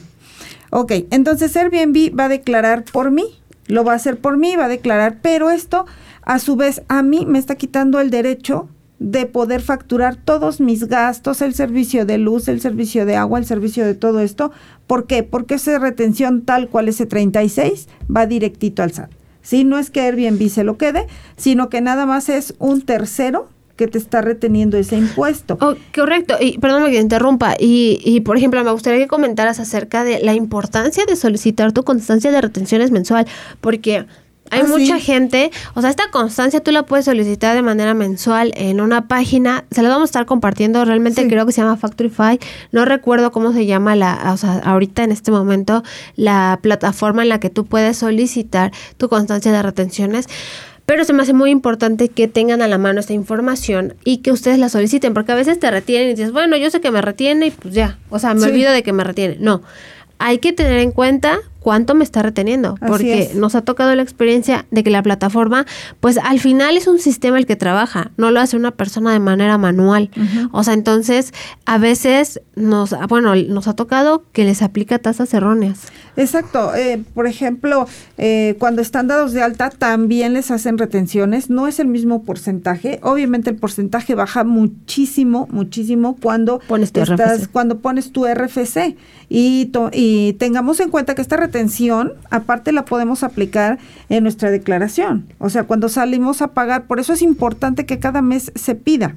Ok, 0.71 0.95
entonces 1.13 1.57
Airbnb 1.57 2.19
va 2.19 2.25
a 2.25 2.29
declarar 2.29 2.83
por 2.83 3.13
mí, 3.13 3.41
lo 3.69 3.85
va 3.85 3.93
a 3.93 3.95
hacer 3.95 4.19
por 4.19 4.37
mí, 4.37 4.57
va 4.57 4.65
a 4.65 4.69
declarar, 4.69 5.19
pero 5.23 5.51
esto 5.51 5.87
a 6.23 6.41
su 6.41 6.57
vez 6.57 6.83
a 6.89 7.05
mí 7.05 7.25
me 7.25 7.39
está 7.39 7.55
quitando 7.55 8.01
el 8.01 8.11
derecho 8.11 8.69
de 9.03 9.27
poder 9.27 9.61
facturar 9.61 10.17
todos 10.17 10.61
mis 10.61 10.87
gastos, 10.87 11.43
el 11.43 11.55
servicio 11.55 12.07
de 12.07 12.19
luz, 12.19 12.47
el 12.47 12.61
servicio 12.61 13.05
de 13.05 13.17
agua, 13.17 13.41
el 13.41 13.45
servicio 13.45 13.85
de 13.85 13.95
todo 13.95 14.21
esto. 14.21 14.53
¿Por 14.87 15.07
qué? 15.07 15.25
Porque 15.25 15.55
esa 15.55 15.79
retención 15.79 16.43
tal 16.43 16.69
cual 16.69 16.89
ese 16.89 17.07
36 17.07 17.89
va 18.15 18.27
directito 18.27 18.83
al 18.83 18.93
SAT. 18.93 19.11
¿Sí? 19.43 19.65
No 19.65 19.79
es 19.79 19.91
que 19.91 20.03
Airbnb 20.03 20.49
se 20.49 20.63
lo 20.63 20.79
quede, 20.79 21.09
sino 21.37 21.69
que 21.69 21.81
nada 21.81 22.07
más 22.07 22.29
es 22.29 22.55
un 22.61 22.83
tercero 22.83 23.49
que 23.75 23.89
te 23.89 23.99
está 23.99 24.21
reteniendo 24.21 24.77
ese 24.77 24.97
impuesto. 24.97 25.59
Oh, 25.61 25.75
correcto, 25.93 26.37
y 26.41 26.59
perdón 26.59 26.85
que 26.85 26.93
te 26.93 27.01
interrumpa, 27.01 27.57
y, 27.59 28.01
y 28.05 28.21
por 28.21 28.37
ejemplo, 28.37 28.63
me 28.63 28.71
gustaría 28.71 29.01
que 29.01 29.09
comentaras 29.09 29.59
acerca 29.59 30.05
de 30.05 30.21
la 30.21 30.35
importancia 30.35 31.05
de 31.07 31.17
solicitar 31.17 31.73
tu 31.73 31.83
constancia 31.83 32.31
de 32.31 32.41
retenciones 32.41 32.93
mensual, 32.93 33.27
porque 33.61 34.07
hay 34.53 34.61
ah, 34.61 34.69
mucha 34.69 34.99
gente, 34.99 35.51
o 35.75 35.81
sea, 35.81 35.89
esta 35.89 36.11
constancia 36.11 36.61
tú 36.61 36.73
la 36.73 36.85
puedes 36.85 37.07
solicitar 37.07 37.57
de 37.57 37.63
manera 37.63 37.95
mensual 37.95 38.53
en 38.55 38.83
una 38.83 39.09
página, 39.09 39.65
se 39.71 39.83
la 39.83 39.89
vamos 39.89 40.03
a 40.03 40.11
estar 40.11 40.27
compartiendo, 40.27 40.85
realmente 40.85 41.27
creo 41.27 41.47
que 41.47 41.53
se 41.53 41.63
llama 41.63 41.79
Factorify, 41.79 42.39
no 42.71 42.85
recuerdo 42.85 43.33
cómo 43.33 43.55
se 43.55 43.65
llama 43.65 43.97
la, 43.97 44.31
o 44.33 44.37
sea, 44.37 44.59
ahorita 44.59 45.05
en 45.05 45.13
este 45.13 45.31
momento 45.31 45.83
la 46.17 46.59
plataforma 46.61 47.23
en 47.23 47.31
la 47.31 47.41
que 47.41 47.49
tú 47.49 47.65
puedes 47.65 47.97
solicitar 47.97 48.73
tu 48.99 49.09
constancia 49.09 49.51
de 49.53 49.63
retenciones 49.63 50.29
pero 50.85 51.05
se 51.05 51.13
me 51.13 51.23
hace 51.23 51.33
muy 51.33 51.51
importante 51.51 52.09
que 52.09 52.29
tengan 52.29 52.61
a 52.61 52.69
la 52.69 52.77
mano 52.77 53.01
esta 53.01 53.13
información 53.13 53.95
y 54.05 54.19
que 54.19 54.33
ustedes 54.33 54.59
la 54.59 54.69
soliciten, 54.69 55.15
porque 55.15 55.33
a 55.33 55.37
veces 55.37 55.59
te 55.59 55.71
retienen 55.71 56.09
y 56.09 56.15
dices, 56.15 56.33
bueno, 56.33 56.57
yo 56.57 56.69
sé 56.71 56.81
que 56.81 56.91
me 56.91 57.01
retiene 57.01 57.47
y 57.47 57.51
pues 57.53 57.73
ya, 57.73 57.99
o 58.11 58.19
sea, 58.19 58.35
me 58.35 58.45
olvido 58.45 58.73
de 58.73 58.83
que 58.83 58.93
me 58.93 59.05
retiene. 59.05 59.37
No, 59.39 59.63
hay 60.19 60.39
que 60.39 60.53
tener 60.53 60.81
en 60.81 60.91
cuenta 60.91 61.39
cuánto 61.63 61.95
me 61.95 62.05
está 62.05 62.23
reteniendo, 62.23 62.77
porque 62.87 63.31
nos 63.35 63.55
ha 63.55 63.63
tocado 63.63 63.95
la 63.95 64.03
experiencia 64.03 64.67
de 64.71 64.83
que 64.83 64.91
la 64.91 65.03
plataforma, 65.03 65.67
pues 66.01 66.19
al 66.19 66.41
final 66.41 66.77
es 66.77 66.87
un 66.87 66.99
sistema 66.99 67.39
el 67.39 67.47
que 67.47 67.57
trabaja, 67.57 68.11
no 68.17 68.31
lo 68.31 68.41
hace 68.41 68.57
una 68.57 68.73
persona 68.73 69.13
de 69.13 69.21
manera 69.21 69.59
manual. 69.59 70.11
O 70.51 70.65
sea, 70.65 70.75
entonces 70.75 71.33
a 71.65 71.79
veces 71.79 72.41
nos, 72.55 72.95
bueno, 73.09 73.35
nos 73.35 73.69
ha 73.69 73.75
tocado 73.75 74.25
que 74.33 74.45
les 74.45 74.63
aplica 74.63 74.99
tasas 74.99 75.33
erróneas. 75.35 75.81
Exacto. 76.17 76.75
Eh, 76.75 77.03
por 77.15 77.27
ejemplo, 77.27 77.87
eh, 78.19 78.57
cuando 78.59 78.83
están 78.83 79.07
dados 79.07 79.33
de 79.33 79.43
alta 79.43 79.71
también 79.71 80.35
les 80.35 80.51
hacen 80.51 80.79
retenciones, 80.79 81.49
no 81.49 81.69
es 81.69 81.81
el 81.81 81.87
mismo 81.87 82.23
porcentaje. 82.23 83.01
Obviamente 83.03 83.51
el 83.51 83.57
porcentaje 83.57 84.15
baja 84.15 84.45
muchísimo, 84.45 85.49
muchísimo 85.51 86.17
cuando 86.21 86.59
pones 86.61 86.93
tu 86.93 87.01
estás, 87.01 87.41
RFC. 87.41 87.51
cuando 87.51 87.79
pones 87.79 88.13
tu 88.13 88.27
RFC 88.27 88.97
y, 89.29 89.71
y 89.93 90.33
tengamos 90.35 90.81
en 90.81 90.91
cuenta 90.91 91.15
que 91.15 91.23
esta 91.23 91.37
retención, 91.37 91.52
aparte 92.31 92.73
la 92.73 92.85
podemos 92.85 93.23
aplicar 93.23 93.79
en 94.09 94.23
nuestra 94.23 94.51
declaración. 94.51 95.27
O 95.39 95.51
sea, 95.51 95.65
cuando 95.65 95.89
salimos 95.89 96.43
a 96.43 96.49
pagar, 96.49 96.87
por 96.87 97.01
eso 97.01 97.13
es 97.13 97.23
importante 97.23 97.87
que 97.87 97.99
cada 97.99 98.23
mes 98.23 98.53
se 98.55 98.75
pida. 98.75 99.17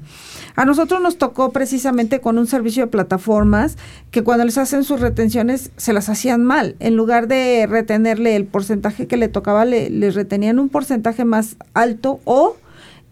A 0.54 0.64
nosotros 0.64 1.00
nos 1.00 1.18
tocó 1.18 1.52
precisamente 1.52 2.20
con 2.20 2.38
un 2.38 2.46
servicio 2.46 2.84
de 2.84 2.90
plataformas 2.90 3.76
que 4.10 4.24
cuando 4.24 4.44
les 4.44 4.58
hacen 4.58 4.84
sus 4.84 5.00
retenciones 5.00 5.70
se 5.76 5.92
las 5.92 6.08
hacían 6.08 6.42
mal. 6.42 6.76
En 6.80 6.96
lugar 6.96 7.28
de 7.28 7.66
retenerle 7.68 8.36
el 8.36 8.46
porcentaje 8.46 9.06
que 9.06 9.16
le 9.16 9.28
tocaba, 9.28 9.64
le, 9.64 9.90
les 9.90 10.14
retenían 10.14 10.58
un 10.58 10.68
porcentaje 10.68 11.24
más 11.24 11.56
alto 11.74 12.20
o 12.24 12.56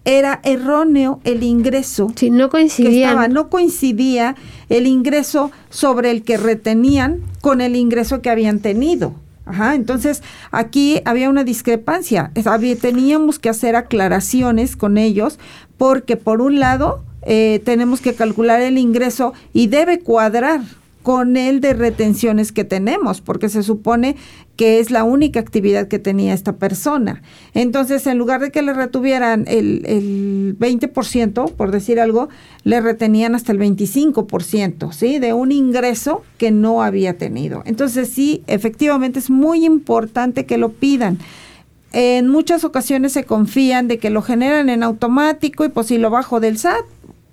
era 0.05 0.39
erróneo 0.43 1.19
el 1.23 1.43
ingreso. 1.43 2.11
Sí, 2.15 2.29
no 2.29 2.49
coincidía. 2.49 3.27
no 3.27 3.49
coincidía 3.49 4.35
el 4.69 4.87
ingreso 4.87 5.51
sobre 5.69 6.11
el 6.11 6.23
que 6.23 6.37
retenían 6.37 7.21
con 7.41 7.59
el 7.59 7.75
ingreso 7.75 8.21
que 8.21 8.29
habían 8.29 8.59
tenido. 8.59 9.15
Ajá, 9.45 9.75
entonces 9.75 10.23
aquí 10.51 11.01
había 11.05 11.29
una 11.29 11.43
discrepancia. 11.43 12.31
Había, 12.45 12.75
teníamos 12.75 13.37
que 13.39 13.49
hacer 13.49 13.75
aclaraciones 13.75 14.75
con 14.75 14.97
ellos 14.97 15.39
porque 15.77 16.17
por 16.17 16.41
un 16.41 16.59
lado 16.59 17.03
eh, 17.23 17.61
tenemos 17.63 18.01
que 18.01 18.13
calcular 18.13 18.61
el 18.61 18.77
ingreso 18.77 19.33
y 19.53 19.67
debe 19.67 19.99
cuadrar 19.99 20.61
con 21.05 21.37
el 21.37 21.61
de 21.61 21.75
retenciones 21.75 22.51
que 22.51 22.63
tenemos, 22.63 23.21
porque 23.21 23.47
se 23.47 23.61
supone 23.61 24.15
que 24.55 24.79
es 24.79 24.89
la 24.89 25.03
única 25.03 25.39
actividad 25.39 25.87
que 25.87 25.99
tenía 25.99 26.33
esta 26.33 26.53
persona. 26.53 27.21
Entonces, 27.53 28.07
en 28.07 28.17
lugar 28.17 28.41
de 28.41 28.49
que 28.49 28.63
le 28.63 28.73
retuvieran 28.73 29.45
el, 29.47 29.83
el 29.85 30.57
20%, 30.57 31.51
por 31.53 31.69
decir 31.69 31.99
algo, 31.99 32.29
le 32.63 32.81
retenían 32.81 33.35
hasta 33.35 33.51
el 33.51 33.59
25%, 33.59 34.91
¿sí? 34.93 35.19
De 35.19 35.31
un 35.31 35.51
ingreso 35.51 36.23
que 36.39 36.49
no 36.49 36.81
había 36.81 37.19
tenido. 37.19 37.61
Entonces, 37.67 38.09
sí, 38.09 38.41
efectivamente 38.47 39.19
es 39.19 39.29
muy 39.29 39.63
importante 39.63 40.47
que 40.47 40.57
lo 40.57 40.71
pidan. 40.71 41.19
En 41.93 42.29
muchas 42.29 42.63
ocasiones 42.63 43.11
se 43.11 43.25
confían 43.25 43.87
de 43.87 43.99
que 43.99 44.09
lo 44.09 44.23
generan 44.23 44.69
en 44.69 44.81
automático 44.81 45.65
y 45.65 45.69
pues 45.69 45.85
si 45.85 45.99
lo 45.99 46.09
bajo 46.09 46.39
del 46.39 46.57
SAT, 46.57 46.83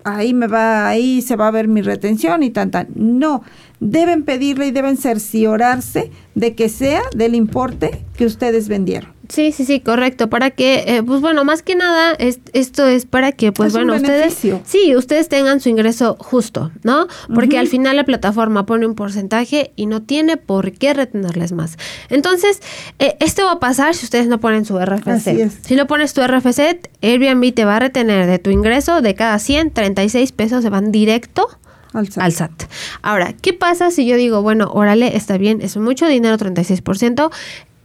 ahí 0.05 0.35
me 0.35 0.47
va, 0.47 0.89
ahí 0.89 1.23
se 1.23 1.37
va 1.37 1.49
a 1.49 1.51
ver 1.51 1.69
mi 1.69 1.83
retención 1.83 2.43
y 2.43 2.51
tanta. 2.51 2.87
No, 2.95 3.43
deben 3.81 4.25
pedirle 4.25 4.67
y 4.67 4.71
deben 4.71 4.97
cerciorarse 4.97 6.11
de 6.35 6.55
que 6.55 6.69
sea 6.69 7.03
del 7.15 7.35
importe 7.35 8.05
que 8.17 8.27
ustedes 8.27 8.69
vendieron. 8.69 9.13
Sí, 9.33 9.51
sí, 9.51 9.65
sí, 9.65 9.81
correcto. 9.81 10.29
Para 10.29 10.51
que, 10.51 10.85
eh, 10.87 11.03
pues 11.03 11.23
bueno, 11.23 11.43
más 11.43 11.63
que 11.63 11.75
nada, 11.75 12.15
esto 12.19 12.87
es 12.87 13.07
para 13.07 13.33
que, 13.33 13.51
pues 13.51 13.73
bueno, 13.73 13.95
ustedes, 13.95 14.35
sí, 14.35 14.95
ustedes 14.95 15.31
tengan 15.31 15.59
su 15.63 15.71
ingreso 15.71 16.19
justo, 16.21 16.71
¿no? 16.83 17.07
Porque 17.35 17.57
al 17.57 17.67
final 17.67 17.97
la 17.97 18.05
plataforma 18.05 18.67
pone 18.67 18.87
un 18.87 18.95
porcentaje 18.95 19.73
y 19.75 19.87
no 19.87 20.03
tiene 20.03 20.37
por 20.37 20.73
qué 20.73 20.93
retenerles 20.93 21.53
más. 21.53 21.79
Entonces, 22.11 22.61
eh, 22.99 23.17
esto 23.21 23.47
va 23.47 23.53
a 23.53 23.59
pasar 23.59 23.95
si 23.95 24.05
ustedes 24.05 24.27
no 24.27 24.39
ponen 24.39 24.67
su 24.67 24.79
RFC. 24.79 25.51
Si 25.63 25.77
no 25.77 25.87
pones 25.87 26.13
tu 26.13 26.21
RFC, 26.21 26.91
Airbnb 27.01 27.55
te 27.55 27.65
va 27.65 27.77
a 27.77 27.79
retener 27.79 28.27
de 28.27 28.39
tu 28.39 28.51
ingreso 28.51 29.01
de 29.01 29.15
cada 29.15 29.39
100, 29.39 29.71
36 29.71 30.31
pesos 30.33 30.63
se 30.63 30.69
van 30.69 30.93
directo 30.93 31.49
al 31.95 32.33
SAT. 32.33 32.65
Ahora, 33.03 33.35
¿qué 33.35 33.53
pasa 33.53 33.91
si 33.91 34.07
yo 34.07 34.17
digo, 34.17 34.43
bueno, 34.43 34.71
órale, 34.73 35.17
está 35.17 35.39
bien, 35.39 35.61
es 35.63 35.77
mucho 35.77 36.07
dinero, 36.07 36.37
36%, 36.37 37.31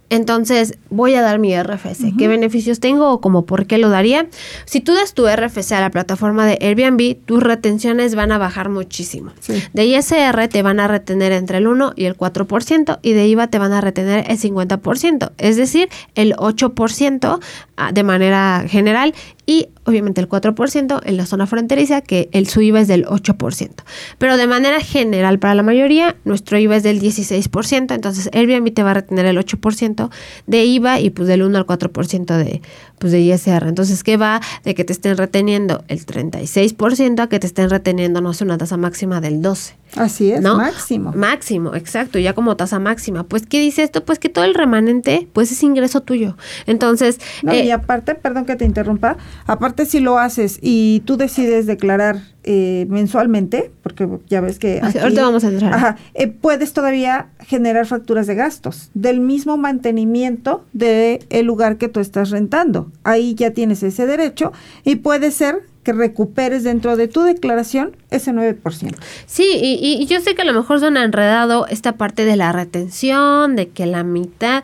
entonces, 0.09 0.77
voy 0.89 1.15
a 1.15 1.21
dar 1.21 1.37
mi 1.39 1.55
RFC. 1.55 2.15
¿Qué 2.17 2.27
beneficios 2.27 2.79
tengo 2.79 3.11
o 3.11 3.19
como 3.19 3.45
por 3.45 3.65
qué 3.65 3.77
lo 3.77 3.89
daría? 3.89 4.27
Si 4.65 4.79
tú 4.79 4.93
das 4.93 5.13
tu 5.13 5.27
RFC 5.27 5.73
a 5.73 5.81
la 5.81 5.91
plataforma 5.91 6.45
de 6.45 6.57
Airbnb, 6.61 7.17
tus 7.25 7.43
retenciones 7.43 8.15
van 8.15 8.31
a 8.31 8.37
bajar 8.37 8.69
muchísimo. 8.69 9.31
De 9.73 9.85
ISR 9.85 10.47
te 10.47 10.61
van 10.61 10.79
a 10.79 10.87
retener 10.87 11.33
entre 11.33 11.57
el 11.57 11.67
1 11.67 11.93
y 11.95 12.05
el 12.05 12.17
4% 12.17 12.99
y 13.01 13.13
de 13.13 13.27
IVA 13.27 13.47
te 13.47 13.59
van 13.59 13.73
a 13.73 13.81
retener 13.81 14.29
el 14.29 14.39
50%, 14.39 15.31
es 15.37 15.57
decir, 15.57 15.89
el 16.15 16.33
8% 16.35 17.39
ah, 17.75 17.91
de 17.91 18.03
manera 18.03 18.63
general 18.67 19.13
y 19.47 19.69
obviamente 19.85 20.19
el 20.19 20.27
4% 20.27 21.01
en 21.03 21.17
la 21.17 21.25
zona 21.25 21.47
fronteriza, 21.47 22.01
que 22.01 22.29
el 22.33 22.47
su 22.47 22.61
IVA 22.61 22.81
es 22.81 22.89
del 22.89 23.05
8%. 23.05 23.71
Pero 24.17 24.35
de 24.35 24.45
manera 24.45 24.81
general, 24.81 25.39
para 25.39 25.55
la 25.55 25.63
mayoría, 25.63 26.17
nuestro 26.25 26.59
IVA 26.59 26.75
es 26.75 26.83
del 26.83 27.01
16%, 27.01 27.95
entonces 27.95 28.29
Airbnb 28.33 28.73
te 28.73 28.83
va 28.83 28.91
a 28.91 28.95
retener 28.95 29.25
el 29.25 29.37
8% 29.37 30.09
de 30.47 30.65
IVA 30.65 30.99
y 30.99 31.09
pues 31.09 31.29
del 31.29 31.43
1 31.43 31.57
al 31.57 31.65
4% 31.65 32.37
de, 32.37 32.61
pues 32.99 33.13
de 33.13 33.21
ISR. 33.21 33.67
Entonces, 33.67 34.03
¿qué 34.03 34.17
va 34.17 34.41
de 34.65 34.75
que 34.75 34.83
te 34.83 34.91
estén 34.91 35.15
reteniendo 35.15 35.85
el 35.87 36.05
36% 36.05 37.21
a 37.21 37.29
que 37.29 37.39
te 37.39 37.47
estén 37.47 37.69
reteniendo, 37.69 38.19
no 38.19 38.33
sé, 38.33 38.43
una 38.43 38.57
tasa 38.57 38.75
máxima 38.75 39.21
del 39.21 39.41
12%? 39.41 39.75
Así 39.95 40.31
es, 40.31 40.41
máximo. 40.41 41.11
Máximo, 41.15 41.73
exacto, 41.75 42.19
ya 42.19 42.33
como 42.33 42.55
tasa 42.57 42.79
máxima. 42.79 43.23
Pues, 43.23 43.45
¿qué 43.47 43.59
dice 43.59 43.83
esto? 43.83 44.03
Pues 44.05 44.19
que 44.19 44.29
todo 44.29 44.45
el 44.45 44.53
remanente, 44.53 45.27
pues 45.33 45.51
es 45.51 45.63
ingreso 45.63 46.01
tuyo. 46.01 46.37
Entonces... 46.65 47.19
No, 47.43 47.53
y 47.53 47.59
eh, 47.59 47.73
aparte, 47.73 48.15
perdón 48.15 48.45
que 48.45 48.55
te 48.55 48.65
interrumpa, 48.65 49.17
aparte 49.45 49.85
si 49.85 49.99
lo 49.99 50.19
haces 50.19 50.59
y 50.61 51.01
tú 51.05 51.17
decides 51.17 51.65
declarar 51.65 52.21
eh, 52.49 52.85
mensualmente, 52.87 53.71
porque 53.83 54.07
ya 54.27 54.39
ves 54.39 54.57
que... 54.57 54.79
ahorita 54.79 55.21
vamos 55.21 55.43
a 55.43 55.49
entrar. 55.49 55.73
Ajá, 55.73 55.97
eh, 56.13 56.27
puedes 56.27 56.71
todavía 56.71 57.27
generar 57.41 57.85
facturas 57.85 58.25
de 58.25 58.35
gastos 58.35 58.89
del 58.93 59.19
mismo 59.19 59.57
mantenimiento 59.57 60.63
del 60.71 61.25
el 61.29 61.45
lugar 61.45 61.77
que 61.77 61.89
tú 61.89 61.99
estás 61.99 62.29
rentando. 62.29 62.89
Ahí 63.03 63.35
ya 63.35 63.51
tienes 63.51 63.83
ese 63.83 64.07
derecho 64.07 64.53
y 64.85 64.95
puede 64.95 65.31
ser 65.31 65.63
que 65.83 65.91
recuperes 65.91 66.63
dentro 66.63 66.95
de 66.95 67.09
tu 67.09 67.23
declaración 67.23 67.97
ese 68.11 68.31
9%. 68.31 68.95
Sí, 69.25 69.45
y, 69.61 70.01
y, 70.01 70.05
yo 70.05 70.21
sé 70.21 70.33
que 70.33 70.43
a 70.43 70.45
lo 70.45 70.53
mejor 70.53 70.79
suena 70.79 71.03
enredado 71.03 71.67
esta 71.67 71.97
parte 71.97 72.23
de 72.23 72.37
la 72.37 72.53
retención, 72.53 73.57
de 73.57 73.67
que 73.67 73.85
la 73.85 74.05
mitad, 74.05 74.63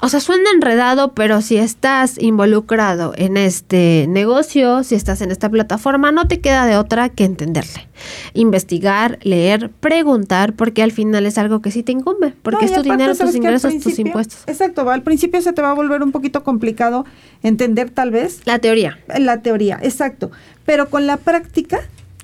o 0.00 0.08
sea, 0.08 0.20
suena 0.20 0.50
enredado, 0.54 1.12
pero 1.12 1.40
si 1.40 1.56
estás 1.56 2.18
involucrado 2.18 3.12
en 3.16 3.36
este 3.36 4.06
negocio, 4.08 4.84
si 4.84 4.94
estás 4.94 5.20
en 5.20 5.30
esta 5.30 5.48
plataforma, 5.48 6.12
no 6.12 6.28
te 6.28 6.40
queda 6.40 6.66
de 6.66 6.76
otra 6.76 7.08
que 7.08 7.24
entenderle. 7.24 7.88
Investigar, 8.34 9.18
leer, 9.22 9.70
preguntar, 9.70 10.52
porque 10.52 10.82
al 10.82 10.92
final 10.92 11.26
es 11.26 11.38
algo 11.38 11.60
que 11.60 11.70
sí 11.70 11.82
te 11.82 11.92
incumbe, 11.92 12.34
porque 12.42 12.66
es 12.66 12.72
tu 12.72 12.82
dinero, 12.82 13.14
tus 13.14 13.34
ingresos, 13.34 13.78
tus 13.80 13.98
impuestos. 13.98 14.44
Exacto, 14.46 14.88
al 14.88 15.02
principio 15.02 15.42
se 15.42 15.52
te 15.52 15.62
va 15.62 15.70
a 15.70 15.74
volver 15.74 16.02
un 16.02 16.12
poquito 16.12 16.44
complicado 16.44 17.04
entender 17.42 17.90
tal 17.90 18.10
vez. 18.10 18.40
La 18.44 18.58
teoría. 18.58 18.98
La 19.18 19.42
teoría, 19.42 19.78
exacto. 19.82 20.30
Pero 20.64 20.90
con 20.90 21.06
la 21.06 21.16
práctica 21.16 21.80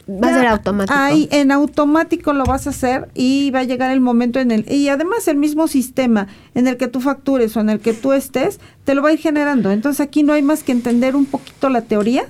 Va 0.06 0.28
a 0.28 0.34
ser 0.34 0.46
automático. 0.46 0.94
Ahí 0.98 1.28
en 1.30 1.50
automático 1.50 2.32
lo 2.32 2.44
vas 2.44 2.66
a 2.66 2.70
hacer 2.70 3.08
y 3.14 3.50
va 3.52 3.60
a 3.60 3.64
llegar 3.64 3.90
el 3.90 4.00
momento 4.00 4.38
en 4.38 4.50
el... 4.50 4.70
Y 4.70 4.88
además 4.88 5.28
el 5.28 5.36
mismo 5.36 5.66
sistema 5.66 6.26
en 6.54 6.68
el 6.68 6.76
que 6.76 6.88
tú 6.88 7.00
factures 7.00 7.56
o 7.56 7.60
en 7.60 7.70
el 7.70 7.80
que 7.80 7.94
tú 7.94 8.12
estés, 8.12 8.60
te 8.84 8.94
lo 8.94 9.02
va 9.02 9.08
a 9.08 9.12
ir 9.12 9.18
generando. 9.18 9.70
Entonces 9.70 10.00
aquí 10.00 10.22
no 10.22 10.34
hay 10.34 10.42
más 10.42 10.62
que 10.62 10.72
entender 10.72 11.16
un 11.16 11.24
poquito 11.24 11.70
la 11.70 11.82
teoría 11.82 12.26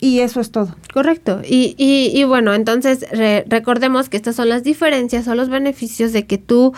y 0.00 0.20
eso 0.20 0.40
es 0.40 0.50
todo. 0.50 0.74
Correcto. 0.92 1.42
Y, 1.46 1.74
y, 1.78 2.18
y 2.18 2.24
bueno, 2.24 2.54
entonces 2.54 3.06
recordemos 3.46 4.08
que 4.08 4.16
estas 4.16 4.36
son 4.36 4.48
las 4.48 4.62
diferencias 4.62 5.28
o 5.28 5.34
los 5.34 5.48
beneficios 5.48 6.12
de 6.12 6.26
que 6.26 6.38
tú 6.38 6.72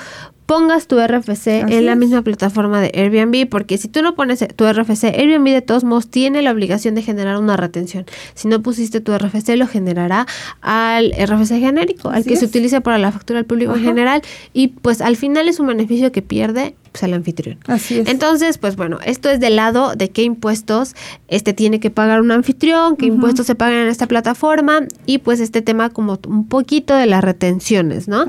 pongas 0.49 0.87
tu 0.87 0.99
RFC 0.99 1.47
en 1.69 1.85
la 1.85 1.95
misma 1.95 2.23
plataforma 2.23 2.81
de 2.81 2.91
Airbnb, 2.95 3.47
porque 3.51 3.77
si 3.77 3.87
tú 3.87 4.01
no 4.01 4.15
pones 4.15 4.43
tu 4.57 4.67
RFC, 4.67 5.05
Airbnb 5.05 5.51
de 5.51 5.61
todos 5.61 5.85
modos 5.85 6.09
tiene 6.09 6.41
la 6.41 6.53
obligación 6.53 6.95
de 6.95 7.03
generar 7.03 7.37
una 7.37 7.59
retención. 7.59 8.07
Si 8.33 8.49
no 8.49 8.63
pusiste 8.63 9.03
tu 9.03 9.13
RFC, 9.15 9.57
lo 9.57 9.67
generará 9.67 10.27
al 10.63 11.13
RFC 11.13 11.59
genérico, 11.59 12.09
al 12.09 12.25
que 12.25 12.35
se 12.37 12.47
utiliza 12.47 12.81
para 12.81 12.97
la 12.97 13.13
factura 13.13 13.41
al 13.41 13.45
público 13.45 13.75
en 13.75 13.83
general, 13.83 14.23
y 14.55 14.69
pues 14.69 15.03
al 15.03 15.17
final 15.17 15.51
es 15.51 15.61
un 15.61 15.67
beneficio 15.67 16.13
que 16.13 16.23
pierde 16.23 16.75
pues, 16.93 17.03
el 17.03 17.13
anfitrión. 17.13 17.59
Así 17.67 17.99
es. 17.99 18.09
Entonces, 18.09 18.57
pues 18.57 18.75
bueno, 18.77 19.01
esto 19.05 19.29
es 19.29 19.41
del 19.41 19.55
lado 19.55 19.97
de 19.97 20.09
qué 20.09 20.23
impuestos 20.23 20.97
este 21.29 21.53
tiene 21.53 21.79
que 21.79 21.91
pagar 21.91 22.23
un 22.23 22.31
anfitrión, 22.31 22.97
qué 22.97 23.05
impuestos 23.05 23.45
se 23.45 23.55
pagan 23.55 23.81
en 23.81 23.89
esta 23.89 24.07
plataforma, 24.07 24.87
y 25.05 25.19
pues 25.19 25.41
este 25.41 25.61
tema 25.61 25.91
como 25.91 26.19
un 26.27 26.49
poquito 26.49 26.95
de 26.95 27.05
las 27.05 27.23
retenciones, 27.23 28.09
¿no? 28.09 28.25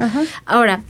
Ahora, 0.45 0.84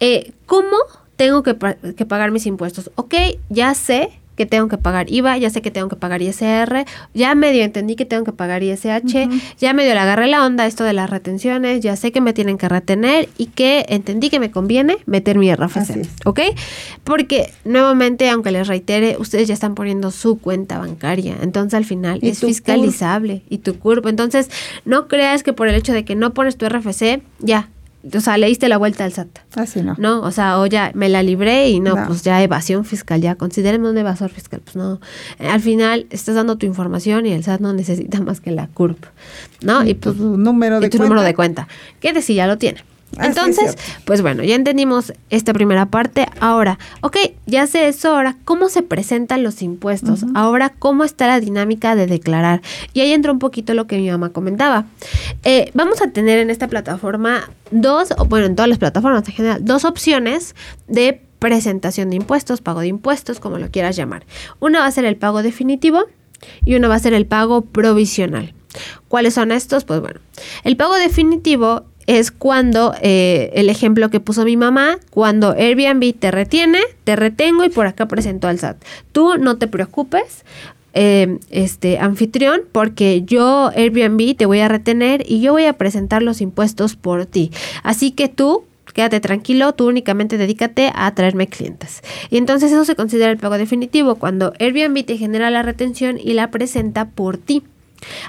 eh, 0.00 0.33
¿cómo 0.54 0.76
tengo 1.16 1.42
que, 1.42 1.56
que 1.96 2.06
pagar 2.06 2.30
mis 2.30 2.46
impuestos? 2.46 2.90
Ok, 2.94 3.14
ya 3.48 3.74
sé 3.74 4.10
que 4.36 4.46
tengo 4.46 4.68
que 4.68 4.78
pagar 4.78 5.12
IVA, 5.12 5.38
ya 5.38 5.50
sé 5.50 5.62
que 5.62 5.70
tengo 5.70 5.88
que 5.88 5.96
pagar 5.96 6.22
ISR, 6.22 6.84
ya 7.14 7.34
medio 7.34 7.62
entendí 7.62 7.94
que 7.94 8.04
tengo 8.04 8.24
que 8.24 8.32
pagar 8.32 8.62
ISH, 8.62 9.28
ya 9.58 9.72
medio 9.72 9.94
le 9.94 10.00
agarré 10.00 10.26
la 10.26 10.44
onda 10.44 10.66
esto 10.66 10.84
de 10.84 10.92
las 10.92 11.08
retenciones, 11.10 11.80
ya 11.80 11.96
sé 11.96 12.12
que 12.12 12.20
me 12.20 12.32
tienen 12.32 12.58
que 12.58 12.68
retener 12.68 13.28
y 13.38 13.46
que 13.46 13.86
entendí 13.88 14.30
que 14.30 14.40
me 14.40 14.50
conviene 14.50 14.96
meter 15.06 15.38
mi 15.38 15.54
RFC, 15.54 16.08
¿ok? 16.24 16.40
Porque 17.04 17.52
nuevamente, 17.64 18.28
aunque 18.28 18.50
les 18.50 18.66
reitere, 18.66 19.16
ustedes 19.18 19.48
ya 19.48 19.54
están 19.54 19.74
poniendo 19.74 20.10
su 20.10 20.38
cuenta 20.38 20.78
bancaria, 20.78 21.36
entonces 21.40 21.74
al 21.74 21.84
final 21.84 22.18
es 22.22 22.40
fiscalizable 22.40 23.42
y 23.48 23.58
tu 23.58 23.78
curva, 23.78 24.10
entonces 24.10 24.50
no 24.84 25.06
creas 25.06 25.42
que 25.42 25.52
por 25.52 25.68
el 25.68 25.76
hecho 25.76 25.92
de 25.92 26.04
que 26.04 26.16
no 26.16 26.34
pones 26.34 26.56
tu 26.56 26.68
RFC, 26.68 27.22
ya, 27.38 27.68
o 28.12 28.20
sea, 28.20 28.36
le 28.38 28.46
diste 28.46 28.68
la 28.68 28.76
vuelta 28.76 29.04
al 29.04 29.12
SAT. 29.12 29.28
Así 29.56 29.82
no. 29.82 29.94
No, 29.98 30.20
o 30.22 30.30
sea, 30.30 30.58
o 30.58 30.66
ya 30.66 30.90
me 30.94 31.08
la 31.08 31.22
libré 31.22 31.70
y 31.70 31.80
no, 31.80 31.96
pues 32.06 32.22
ya 32.22 32.42
evasión 32.42 32.84
fiscal, 32.84 33.20
ya 33.20 33.34
considéreme 33.36 33.88
un 33.88 33.98
evasor 33.98 34.30
fiscal. 34.30 34.60
Pues 34.60 34.76
no, 34.76 35.00
eh, 35.38 35.48
al 35.48 35.60
final 35.60 36.06
estás 36.10 36.34
dando 36.34 36.56
tu 36.56 36.66
información 36.66 37.26
y 37.26 37.32
el 37.32 37.44
SAT 37.44 37.60
no 37.60 37.72
necesita 37.72 38.20
más 38.22 38.40
que 38.40 38.50
la 38.50 38.68
CURP, 38.68 39.04
¿no? 39.62 39.84
Y, 39.86 39.94
pues, 39.94 40.16
tu 40.16 40.36
número 40.36 40.80
de 40.80 40.86
y 40.86 40.90
tu 40.90 40.98
cuenta. 40.98 41.08
número 41.08 41.26
de 41.26 41.34
cuenta. 41.34 41.68
De 42.02 42.22
si 42.22 42.34
ya 42.34 42.46
lo 42.46 42.58
tiene. 42.58 42.84
Entonces, 43.20 43.76
pues 44.04 44.22
bueno, 44.22 44.42
ya 44.42 44.54
entendimos 44.54 45.12
esta 45.30 45.52
primera 45.52 45.86
parte. 45.86 46.26
Ahora, 46.40 46.78
ok, 47.00 47.16
ya 47.46 47.66
sé 47.66 47.88
eso. 47.88 48.14
Ahora, 48.14 48.36
¿cómo 48.44 48.68
se 48.68 48.82
presentan 48.82 49.42
los 49.42 49.62
impuestos? 49.62 50.24
Ahora, 50.34 50.70
¿cómo 50.70 51.04
está 51.04 51.26
la 51.26 51.40
dinámica 51.40 51.94
de 51.94 52.06
declarar? 52.06 52.62
Y 52.92 53.00
ahí 53.00 53.12
entra 53.12 53.32
un 53.32 53.38
poquito 53.38 53.74
lo 53.74 53.86
que 53.86 53.98
mi 53.98 54.10
mamá 54.10 54.30
comentaba. 54.30 54.86
Eh, 55.42 55.70
vamos 55.74 56.02
a 56.02 56.10
tener 56.10 56.38
en 56.38 56.50
esta 56.50 56.68
plataforma 56.68 57.50
dos, 57.70 58.08
bueno, 58.28 58.46
en 58.46 58.56
todas 58.56 58.68
las 58.68 58.78
plataformas 58.78 59.26
en 59.28 59.34
general, 59.34 59.64
dos 59.64 59.84
opciones 59.84 60.54
de 60.88 61.20
presentación 61.38 62.10
de 62.10 62.16
impuestos, 62.16 62.60
pago 62.60 62.80
de 62.80 62.86
impuestos, 62.86 63.40
como 63.40 63.58
lo 63.58 63.70
quieras 63.70 63.96
llamar. 63.96 64.24
Una 64.60 64.80
va 64.80 64.86
a 64.86 64.90
ser 64.90 65.04
el 65.04 65.16
pago 65.16 65.42
definitivo 65.42 66.04
y 66.64 66.74
una 66.74 66.88
va 66.88 66.94
a 66.94 66.98
ser 66.98 67.12
el 67.12 67.26
pago 67.26 67.62
provisional. 67.62 68.54
¿Cuáles 69.08 69.34
son 69.34 69.52
estos? 69.52 69.84
Pues 69.84 70.00
bueno, 70.00 70.20
el 70.64 70.76
pago 70.76 70.94
definitivo 70.94 71.84
es 72.06 72.30
cuando 72.30 72.94
eh, 73.00 73.50
el 73.54 73.70
ejemplo 73.70 74.10
que 74.10 74.20
puso 74.20 74.44
mi 74.44 74.56
mamá, 74.56 74.98
cuando 75.10 75.52
Airbnb 75.52 76.14
te 76.18 76.30
retiene, 76.30 76.80
te 77.04 77.16
retengo 77.16 77.64
y 77.64 77.68
por 77.68 77.86
acá 77.86 78.06
presento 78.06 78.48
al 78.48 78.58
SAT. 78.58 78.82
Tú 79.12 79.36
no 79.38 79.56
te 79.56 79.66
preocupes, 79.66 80.44
eh, 80.96 81.38
este 81.50 81.98
anfitrión, 81.98 82.62
porque 82.70 83.22
yo 83.24 83.70
Airbnb 83.74 84.36
te 84.36 84.46
voy 84.46 84.60
a 84.60 84.68
retener 84.68 85.24
y 85.28 85.40
yo 85.40 85.52
voy 85.52 85.64
a 85.64 85.72
presentar 85.72 86.22
los 86.22 86.40
impuestos 86.40 86.94
por 86.94 87.26
ti. 87.26 87.50
Así 87.82 88.12
que 88.12 88.28
tú 88.28 88.64
quédate 88.92 89.18
tranquilo, 89.18 89.72
tú 89.72 89.88
únicamente 89.88 90.38
dedícate 90.38 90.92
a 90.94 91.12
traerme 91.14 91.48
clientes. 91.48 92.02
Y 92.30 92.36
entonces 92.36 92.70
eso 92.70 92.84
se 92.84 92.94
considera 92.94 93.32
el 93.32 93.38
pago 93.38 93.58
definitivo, 93.58 94.14
cuando 94.14 94.52
Airbnb 94.60 95.04
te 95.04 95.18
genera 95.18 95.50
la 95.50 95.62
retención 95.62 96.16
y 96.22 96.34
la 96.34 96.52
presenta 96.52 97.06
por 97.06 97.36
ti 97.36 97.64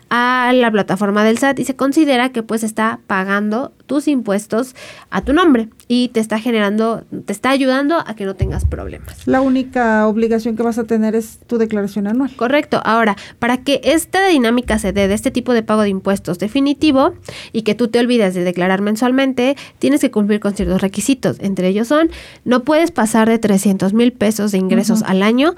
a 0.09 0.51
la 0.53 0.71
plataforma 0.71 1.23
del 1.23 1.38
SAT 1.38 1.59
y 1.59 1.65
se 1.65 1.75
considera 1.75 2.29
que 2.29 2.43
pues 2.43 2.63
está 2.63 2.99
pagando 3.07 3.73
tus 3.85 4.07
impuestos 4.07 4.75
a 5.09 5.21
tu 5.21 5.33
nombre 5.33 5.69
y 5.87 6.09
te 6.09 6.19
está 6.19 6.39
generando, 6.39 7.03
te 7.25 7.33
está 7.33 7.49
ayudando 7.49 8.03
a 8.05 8.15
que 8.15 8.25
no 8.25 8.35
tengas 8.35 8.65
problemas. 8.65 9.27
La 9.27 9.41
única 9.41 10.07
obligación 10.07 10.55
que 10.55 10.63
vas 10.63 10.77
a 10.77 10.85
tener 10.85 11.15
es 11.15 11.39
tu 11.47 11.57
declaración 11.57 12.07
anual. 12.07 12.35
Correcto. 12.35 12.81
Ahora, 12.83 13.15
para 13.39 13.57
que 13.57 13.81
esta 13.83 14.27
dinámica 14.27 14.79
se 14.79 14.93
dé 14.93 15.07
de 15.07 15.13
este 15.13 15.31
tipo 15.31 15.53
de 15.53 15.63
pago 15.63 15.81
de 15.81 15.89
impuestos 15.89 16.39
definitivo 16.39 17.13
y 17.51 17.61
que 17.61 17.75
tú 17.75 17.87
te 17.87 17.99
olvides 17.99 18.33
de 18.33 18.43
declarar 18.43 18.81
mensualmente, 18.81 19.55
tienes 19.79 20.01
que 20.01 20.11
cumplir 20.11 20.39
con 20.39 20.55
ciertos 20.55 20.81
requisitos. 20.81 21.37
Entre 21.39 21.67
ellos 21.67 21.87
son, 21.87 22.09
no 22.43 22.63
puedes 22.63 22.91
pasar 22.91 23.29
de 23.29 23.39
300 23.39 23.93
mil 23.93 24.13
pesos 24.13 24.51
de 24.51 24.57
ingresos 24.57 25.03
al 25.03 25.21
año 25.21 25.55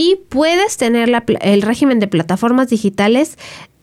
y 0.00 0.16
puedes 0.28 0.76
tener 0.76 1.10
el 1.40 1.62
régimen 1.62 1.98
de 1.98 2.06
plataformas 2.06 2.68
digitales 2.68 3.36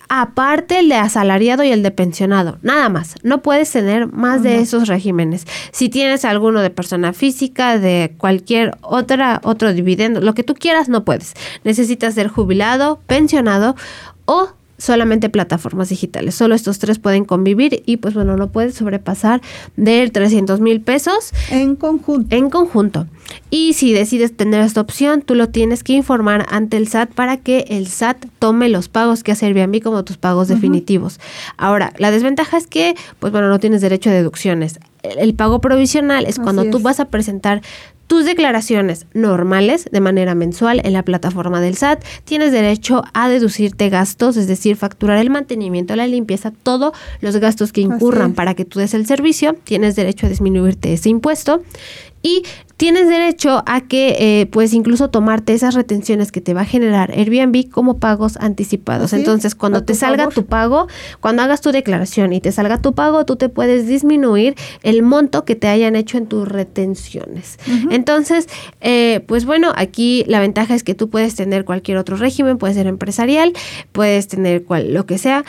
aparte 0.09 0.79
el 0.79 0.89
de 0.89 0.95
asalariado 0.95 1.63
y 1.63 1.71
el 1.71 1.83
de 1.83 1.91
pensionado, 1.91 2.57
nada 2.61 2.89
más. 2.89 3.15
No 3.23 3.41
puedes 3.41 3.71
tener 3.71 4.07
más 4.07 4.43
de 4.43 4.59
esos 4.59 4.87
regímenes. 4.87 5.45
Si 5.71 5.89
tienes 5.89 6.25
alguno 6.25 6.61
de 6.61 6.69
persona 6.69 7.13
física, 7.13 7.79
de 7.79 8.13
cualquier 8.17 8.77
otra 8.81 9.41
otro 9.43 9.73
dividendo, 9.73 10.21
lo 10.21 10.33
que 10.33 10.43
tú 10.43 10.53
quieras, 10.53 10.89
no 10.89 11.05
puedes. 11.05 11.33
Necesitas 11.63 12.13
ser 12.13 12.27
jubilado, 12.27 12.99
pensionado 13.07 13.75
o 14.25 14.49
solamente 14.77 15.29
plataformas 15.29 15.89
digitales. 15.89 16.35
Solo 16.35 16.55
estos 16.55 16.79
tres 16.79 16.99
pueden 16.99 17.25
convivir 17.25 17.83
y 17.85 17.97
pues 17.97 18.13
bueno, 18.13 18.35
no 18.37 18.51
puedes 18.51 18.75
sobrepasar 18.75 19.41
de 19.75 20.09
300 20.09 20.59
mil 20.59 20.81
pesos. 20.81 21.31
En 21.49 21.75
conjunto. 21.75 22.35
En 22.35 22.49
conjunto. 22.49 23.07
Y 23.49 23.73
si 23.73 23.93
decides 23.93 24.35
tener 24.35 24.61
esta 24.61 24.81
opción, 24.81 25.21
tú 25.21 25.35
lo 25.35 25.49
tienes 25.49 25.83
que 25.83 25.93
informar 25.93 26.45
ante 26.49 26.77
el 26.77 26.87
SAT 26.87 27.11
para 27.13 27.37
que 27.37 27.65
el 27.69 27.87
SAT 27.87 28.25
tome 28.39 28.69
los 28.69 28.89
pagos 28.89 29.23
que 29.23 29.31
hace 29.31 29.45
Airbnb 29.45 29.81
como 29.81 30.03
tus 30.03 30.17
pagos 30.17 30.47
definitivos. 30.47 31.19
Ahora, 31.57 31.93
la 31.97 32.11
desventaja 32.11 32.57
es 32.57 32.67
que, 32.67 32.95
pues 33.19 33.31
bueno, 33.31 33.49
no 33.49 33.59
tienes 33.59 33.81
derecho 33.81 34.09
a 34.09 34.13
deducciones. 34.13 34.79
El, 35.03 35.35
pago 35.35 35.61
provisional 35.61 36.25
es 36.25 36.39
cuando 36.39 36.69
tú 36.69 36.79
vas 36.79 36.99
a 36.99 37.05
presentar 37.05 37.61
tus 38.07 38.25
declaraciones 38.25 39.05
normales 39.13 39.87
de 39.91 39.99
manera 39.99 40.35
mensual 40.35 40.81
en 40.83 40.93
la 40.93 41.03
plataforma 41.03 41.61
del 41.61 41.75
SAT. 41.75 42.03
Tienes 42.23 42.51
derecho 42.51 43.03
a 43.13 43.29
deducirte 43.29 43.89
gastos, 43.89 44.37
es 44.37 44.47
decir, 44.47 44.75
facturar 44.75 45.17
el 45.17 45.29
mantenimiento, 45.29 45.95
la 45.95 46.07
limpieza, 46.07 46.51
todos 46.51 46.93
los 47.21 47.37
gastos 47.37 47.71
que 47.71 47.81
incurran 47.81 48.33
para 48.33 48.53
que 48.53 48.65
tú 48.65 48.79
des 48.79 48.93
el 48.93 49.05
servicio. 49.05 49.55
Tienes 49.63 49.95
derecho 49.95 50.27
a 50.27 50.29
disminuirte 50.29 50.93
ese 50.93 51.09
impuesto 51.09 51.61
y 52.25 52.41
tienes 52.75 53.07
derecho 53.07 53.61
a 53.67 53.81
que 53.81 54.15
eh, 54.17 54.47
pues 54.47 54.73
incluso 54.73 55.11
tomarte 55.11 55.53
esas 55.53 55.75
retenciones 55.75 56.31
que 56.31 56.41
te 56.41 56.55
va 56.55 56.61
a 56.61 56.65
generar 56.65 57.11
Airbnb 57.11 57.69
como 57.69 57.99
pagos 57.99 58.35
anticipados. 58.37 59.13
Entonces, 59.13 59.53
cuando 59.53 59.83
te 59.83 59.93
salga 59.93 60.29
tu 60.29 60.47
pago, 60.47 60.87
cuando 61.21 61.43
hagas 61.43 61.61
tu 61.61 61.71
declaración 61.71 62.33
y 62.33 62.41
te 62.41 62.51
salga 62.51 62.81
tu 62.81 62.95
pago, 62.95 63.27
tú 63.27 63.35
te 63.35 63.47
puedes 63.47 63.85
disminuir 63.85 64.55
el 64.81 65.03
monto 65.03 65.45
que 65.45 65.55
te 65.55 65.67
hayan 65.67 65.95
hecho 65.95 66.17
en 66.17 66.25
tus 66.25 66.47
retenciones. 66.47 67.59
Entonces, 67.91 68.49
eh, 68.81 69.23
pues 69.27 69.45
bueno, 69.45 69.71
aquí 69.75 70.23
la 70.27 70.39
ventaja 70.39 70.73
es 70.73 70.83
que 70.83 70.95
tú 70.95 71.11
puedes 71.11 71.35
tener 71.35 71.63
cualquier 71.63 71.97
otro 71.97 72.17
régimen, 72.17 72.57
puede 72.57 72.73
ser 72.73 72.87
empresarial, 72.87 73.53
puedes 73.91 74.27
tener 74.27 74.63
cual, 74.63 74.95
lo 74.95 75.05
que 75.05 75.19
sea, 75.19 75.45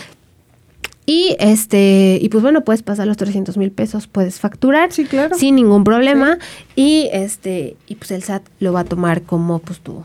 y 1.06 1.36
este, 1.38 2.18
y 2.20 2.28
pues 2.28 2.42
bueno, 2.42 2.64
puedes 2.64 2.82
pasar 2.82 3.06
los 3.06 3.16
300 3.16 3.56
mil 3.56 3.70
pesos, 3.70 4.08
puedes 4.08 4.40
facturar 4.40 4.90
sin 4.92 5.54
ningún 5.54 5.84
problema. 5.84 6.38
Y 6.74 7.08
este, 7.12 7.76
y 7.86 7.94
pues 7.94 8.10
el 8.10 8.24
SAT 8.24 8.42
lo 8.58 8.72
va 8.72 8.80
a 8.80 8.84
tomar 8.84 9.22
como 9.22 9.60
pues 9.60 9.78
tu, 9.78 10.02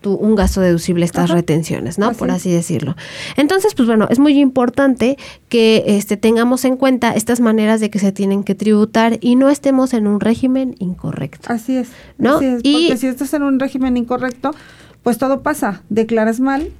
tu 0.00 0.14
un 0.14 0.36
gasto 0.36 0.60
deducible 0.60 1.04
estas 1.04 1.30
retenciones, 1.30 1.98
¿no? 1.98 2.12
Por 2.12 2.30
así 2.30 2.52
decirlo. 2.52 2.94
Entonces, 3.36 3.74
pues 3.74 3.88
bueno, 3.88 4.06
es 4.10 4.20
muy 4.20 4.38
importante 4.38 5.18
que 5.48 5.82
este 5.86 6.16
tengamos 6.16 6.64
en 6.64 6.76
cuenta 6.76 7.10
estas 7.12 7.40
maneras 7.40 7.80
de 7.80 7.90
que 7.90 7.98
se 7.98 8.12
tienen 8.12 8.44
que 8.44 8.54
tributar 8.54 9.18
y 9.20 9.34
no 9.34 9.50
estemos 9.50 9.92
en 9.92 10.06
un 10.06 10.20
régimen 10.20 10.76
incorrecto. 10.78 11.52
Así 11.52 11.76
es. 11.76 11.88
¿no? 12.16 12.36
Así 12.36 12.46
es, 12.46 12.62
porque 12.62 12.96
si 12.96 13.06
estás 13.08 13.34
en 13.34 13.42
un 13.42 13.58
régimen 13.58 13.96
incorrecto, 13.96 14.52
pues 15.02 15.18
todo 15.18 15.42
pasa. 15.42 15.82
Declaras 15.88 16.38
mal, 16.38 16.70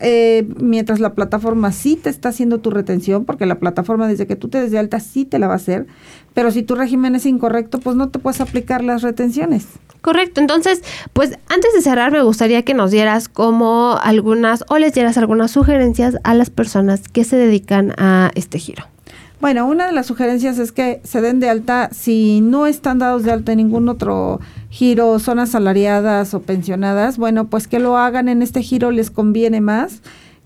eh, 0.00 0.46
mientras 0.60 1.00
la 1.00 1.14
plataforma 1.14 1.72
sí 1.72 1.96
te 1.96 2.10
está 2.10 2.30
haciendo 2.30 2.58
tu 2.58 2.70
retención, 2.70 3.24
porque 3.24 3.46
la 3.46 3.58
plataforma 3.58 4.08
desde 4.08 4.26
que 4.26 4.36
tú 4.36 4.48
te 4.48 4.60
des 4.60 4.70
de 4.70 4.78
alta 4.78 5.00
sí 5.00 5.24
te 5.24 5.38
la 5.38 5.46
va 5.46 5.54
a 5.54 5.56
hacer, 5.56 5.86
pero 6.34 6.50
si 6.50 6.62
tu 6.62 6.74
régimen 6.74 7.14
es 7.14 7.26
incorrecto, 7.26 7.78
pues 7.78 7.96
no 7.96 8.08
te 8.08 8.18
puedes 8.18 8.40
aplicar 8.40 8.82
las 8.82 9.02
retenciones. 9.02 9.66
Correcto, 10.00 10.40
entonces, 10.40 10.82
pues 11.12 11.38
antes 11.48 11.72
de 11.72 11.80
cerrar 11.80 12.12
me 12.12 12.22
gustaría 12.22 12.62
que 12.62 12.74
nos 12.74 12.90
dieras 12.90 13.28
como 13.28 13.98
algunas 14.02 14.64
o 14.68 14.78
les 14.78 14.92
dieras 14.92 15.16
algunas 15.16 15.50
sugerencias 15.50 16.18
a 16.24 16.34
las 16.34 16.50
personas 16.50 17.08
que 17.08 17.24
se 17.24 17.36
dedican 17.36 17.94
a 17.96 18.30
este 18.34 18.58
giro. 18.58 18.84
Bueno, 19.40 19.66
una 19.66 19.86
de 19.86 19.92
las 19.92 20.06
sugerencias 20.06 20.58
es 20.58 20.72
que 20.72 21.00
se 21.04 21.20
den 21.20 21.38
de 21.38 21.50
alta 21.50 21.90
si 21.92 22.40
no 22.40 22.66
están 22.66 22.98
dados 22.98 23.24
de 23.24 23.32
alta 23.32 23.52
en 23.52 23.58
ningún 23.58 23.88
otro 23.88 24.40
giro, 24.74 25.20
son 25.20 25.38
asalariadas 25.38 26.34
o 26.34 26.42
pensionadas, 26.42 27.16
bueno, 27.16 27.46
pues 27.46 27.68
que 27.68 27.78
lo 27.78 27.96
hagan 27.96 28.28
en 28.28 28.42
este 28.42 28.60
giro 28.60 28.90
les 28.90 29.08
conviene 29.08 29.60
más 29.60 30.02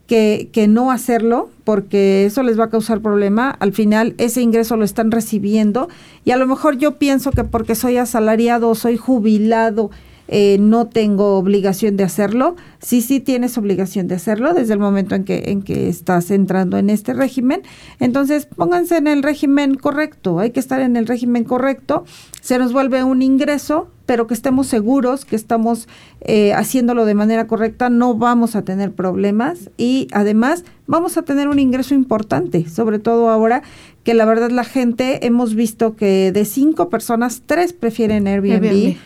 que, 0.06 0.50
que 0.52 0.68
no 0.68 0.90
hacerlo, 0.90 1.48
porque 1.64 2.26
eso 2.26 2.42
les 2.42 2.60
va 2.60 2.64
a 2.64 2.68
causar 2.68 3.00
problema. 3.00 3.56
Al 3.58 3.72
final 3.72 4.14
ese 4.18 4.42
ingreso 4.42 4.76
lo 4.76 4.84
están 4.84 5.10
recibiendo 5.10 5.88
y 6.26 6.32
a 6.32 6.36
lo 6.36 6.46
mejor 6.46 6.76
yo 6.76 6.96
pienso 6.96 7.30
que 7.30 7.42
porque 7.42 7.74
soy 7.74 7.96
asalariado 7.96 8.68
o 8.68 8.74
soy 8.74 8.98
jubilado 8.98 9.90
eh, 10.28 10.58
no 10.60 10.86
tengo 10.86 11.36
obligación 11.36 11.96
de 11.96 12.04
hacerlo. 12.04 12.56
Sí, 12.80 13.02
sí 13.02 13.20
tienes 13.20 13.56
obligación 13.58 14.08
de 14.08 14.14
hacerlo 14.14 14.54
desde 14.54 14.74
el 14.74 14.78
momento 14.78 15.14
en 15.14 15.24
que, 15.24 15.44
en 15.46 15.62
que 15.62 15.88
estás 15.88 16.30
entrando 16.30 16.78
en 16.78 16.90
este 16.90 17.14
régimen. 17.14 17.62
Entonces, 17.98 18.46
pónganse 18.46 18.98
en 18.98 19.06
el 19.06 19.22
régimen 19.22 19.74
correcto. 19.74 20.38
Hay 20.38 20.50
que 20.50 20.60
estar 20.60 20.80
en 20.80 20.96
el 20.96 21.06
régimen 21.06 21.44
correcto. 21.44 22.04
Se 22.42 22.58
nos 22.58 22.72
vuelve 22.72 23.02
un 23.04 23.22
ingreso, 23.22 23.88
pero 24.04 24.26
que 24.26 24.34
estemos 24.34 24.66
seguros 24.66 25.24
que 25.24 25.36
estamos 25.36 25.88
eh, 26.20 26.52
haciéndolo 26.54 27.04
de 27.04 27.14
manera 27.14 27.46
correcta, 27.46 27.90
no 27.90 28.14
vamos 28.14 28.56
a 28.56 28.62
tener 28.62 28.92
problemas 28.92 29.70
y 29.76 30.08
además 30.12 30.64
vamos 30.86 31.18
a 31.18 31.22
tener 31.22 31.48
un 31.48 31.58
ingreso 31.58 31.94
importante, 31.94 32.68
sobre 32.68 32.98
todo 32.98 33.28
ahora 33.28 33.62
que 34.04 34.14
la 34.14 34.24
verdad 34.24 34.50
la 34.50 34.64
gente 34.64 35.26
hemos 35.26 35.54
visto 35.54 35.94
que 35.94 36.32
de 36.32 36.44
cinco 36.46 36.88
personas, 36.88 37.42
tres 37.44 37.74
prefieren 37.74 38.26
Airbnb. 38.26 38.96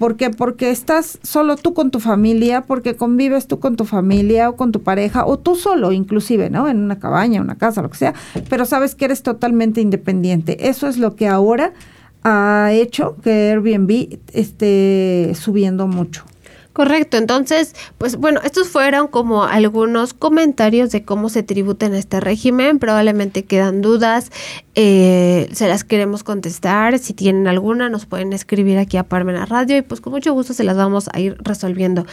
¿Por 0.00 0.16
qué? 0.16 0.30
Porque 0.30 0.70
estás 0.70 1.18
solo 1.22 1.56
tú 1.56 1.74
con 1.74 1.90
tu 1.90 2.00
familia, 2.00 2.62
porque 2.62 2.96
convives 2.96 3.46
tú 3.46 3.60
con 3.60 3.76
tu 3.76 3.84
familia 3.84 4.48
o 4.48 4.56
con 4.56 4.72
tu 4.72 4.80
pareja, 4.82 5.26
o 5.26 5.38
tú 5.38 5.56
solo 5.56 5.92
inclusive, 5.92 6.48
¿no? 6.48 6.68
En 6.68 6.78
una 6.78 6.98
cabaña, 6.98 7.42
una 7.42 7.58
casa, 7.58 7.82
lo 7.82 7.90
que 7.90 7.98
sea, 7.98 8.14
pero 8.48 8.64
sabes 8.64 8.94
que 8.94 9.04
eres 9.04 9.22
totalmente 9.22 9.82
independiente. 9.82 10.70
Eso 10.70 10.88
es 10.88 10.96
lo 10.96 11.16
que 11.16 11.28
ahora 11.28 11.74
ha 12.24 12.70
hecho 12.72 13.16
que 13.22 13.50
Airbnb 13.50 14.18
esté 14.32 15.34
subiendo 15.34 15.86
mucho. 15.86 16.24
Correcto, 16.80 17.18
entonces, 17.18 17.74
pues 17.98 18.16
bueno, 18.16 18.40
estos 18.42 18.68
fueron 18.68 19.06
como 19.06 19.44
algunos 19.44 20.14
comentarios 20.14 20.90
de 20.90 21.04
cómo 21.04 21.28
se 21.28 21.42
tributa 21.42 21.84
en 21.84 21.94
este 21.94 22.20
régimen, 22.20 22.78
probablemente 22.78 23.44
quedan 23.44 23.82
dudas, 23.82 24.32
eh, 24.76 25.50
se 25.52 25.68
las 25.68 25.84
queremos 25.84 26.24
contestar, 26.24 26.98
si 26.98 27.12
tienen 27.12 27.48
alguna 27.48 27.90
nos 27.90 28.06
pueden 28.06 28.32
escribir 28.32 28.78
aquí 28.78 28.96
a 28.96 29.02
Parmena 29.02 29.44
Radio 29.44 29.76
y 29.76 29.82
pues 29.82 30.00
con 30.00 30.14
mucho 30.14 30.32
gusto 30.32 30.54
se 30.54 30.64
las 30.64 30.74
vamos 30.74 31.10
a 31.12 31.20
ir 31.20 31.36
resolviendo. 31.40 32.06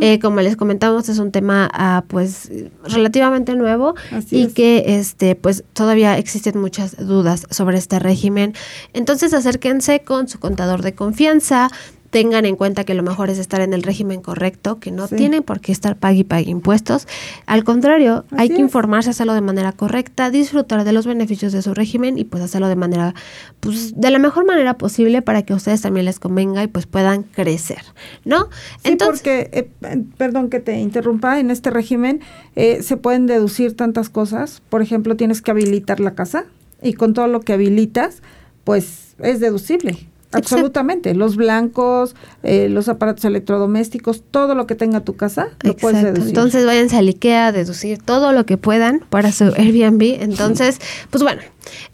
Eh, 0.00 0.18
como 0.20 0.40
les 0.40 0.56
comentamos, 0.56 1.10
es 1.10 1.18
un 1.18 1.30
tema 1.30 1.68
ah, 1.74 2.04
pues 2.08 2.50
relativamente 2.84 3.54
nuevo 3.56 3.94
y 4.30 4.46
que 4.46 4.84
este 4.86 5.34
pues 5.34 5.64
todavía 5.74 6.16
existen 6.16 6.58
muchas 6.58 6.96
dudas 6.96 7.46
sobre 7.50 7.76
este 7.76 7.98
régimen. 7.98 8.54
Entonces 8.94 9.34
acérquense 9.34 10.00
con 10.00 10.28
su 10.28 10.38
contador 10.38 10.80
de 10.80 10.94
confianza, 10.94 11.68
tengan 12.14 12.46
en 12.46 12.54
cuenta 12.54 12.84
que 12.84 12.94
lo 12.94 13.02
mejor 13.02 13.28
es 13.28 13.38
estar 13.40 13.60
en 13.60 13.74
el 13.74 13.82
régimen 13.82 14.22
correcto, 14.22 14.78
que 14.78 14.92
no 14.92 15.08
tienen 15.08 15.42
por 15.42 15.58
qué 15.58 15.72
estar 15.72 15.96
pague 15.96 16.18
y 16.18 16.22
pague 16.22 16.48
impuestos. 16.48 17.08
Al 17.44 17.64
contrario, 17.64 18.24
hay 18.30 18.50
que 18.50 18.60
informarse, 18.60 19.10
hacerlo 19.10 19.34
de 19.34 19.40
manera 19.40 19.72
correcta, 19.72 20.30
disfrutar 20.30 20.84
de 20.84 20.92
los 20.92 21.08
beneficios 21.08 21.52
de 21.52 21.60
su 21.60 21.74
régimen 21.74 22.16
y 22.16 22.22
pues 22.22 22.40
hacerlo 22.40 22.68
de 22.68 22.76
manera, 22.76 23.16
pues 23.58 24.00
de 24.00 24.12
la 24.12 24.20
mejor 24.20 24.46
manera 24.46 24.78
posible 24.78 25.22
para 25.22 25.42
que 25.42 25.54
a 25.54 25.56
ustedes 25.56 25.80
también 25.80 26.06
les 26.06 26.20
convenga 26.20 26.62
y 26.62 26.68
pues 26.68 26.86
puedan 26.86 27.24
crecer, 27.24 27.82
¿no? 28.24 28.44
Sí, 28.84 28.92
Entonces, 28.92 29.18
porque, 29.18 29.48
eh, 29.50 30.04
perdón 30.16 30.50
que 30.50 30.60
te 30.60 30.78
interrumpa, 30.78 31.40
en 31.40 31.50
este 31.50 31.70
régimen 31.70 32.20
eh, 32.54 32.84
se 32.84 32.96
pueden 32.96 33.26
deducir 33.26 33.74
tantas 33.74 34.08
cosas. 34.08 34.62
Por 34.68 34.82
ejemplo, 34.82 35.16
tienes 35.16 35.42
que 35.42 35.50
habilitar 35.50 35.98
la 35.98 36.14
casa 36.14 36.44
y 36.80 36.92
con 36.92 37.12
todo 37.12 37.26
lo 37.26 37.40
que 37.40 37.54
habilitas, 37.54 38.22
pues 38.62 39.16
es 39.18 39.40
deducible. 39.40 40.13
absolutamente. 40.38 41.14
Los 41.14 41.36
blancos, 41.36 42.14
eh, 42.42 42.68
los 42.68 42.88
aparatos 42.88 43.24
electrodomésticos, 43.24 44.22
todo 44.30 44.54
lo 44.54 44.66
que 44.66 44.74
tenga 44.74 45.00
tu 45.00 45.16
casa, 45.16 45.48
lo 45.62 45.76
puedes 45.76 46.02
deducir. 46.02 46.28
Entonces 46.28 46.66
váyanse 46.66 46.96
a 46.96 47.00
IKEA 47.00 47.46
a 47.48 47.52
deducir 47.52 47.98
todo 48.02 48.32
lo 48.32 48.46
que 48.46 48.56
puedan 48.56 49.00
para 49.10 49.32
su 49.32 49.44
Airbnb. 49.44 50.22
Entonces, 50.22 50.80
pues 51.10 51.22
bueno, 51.22 51.42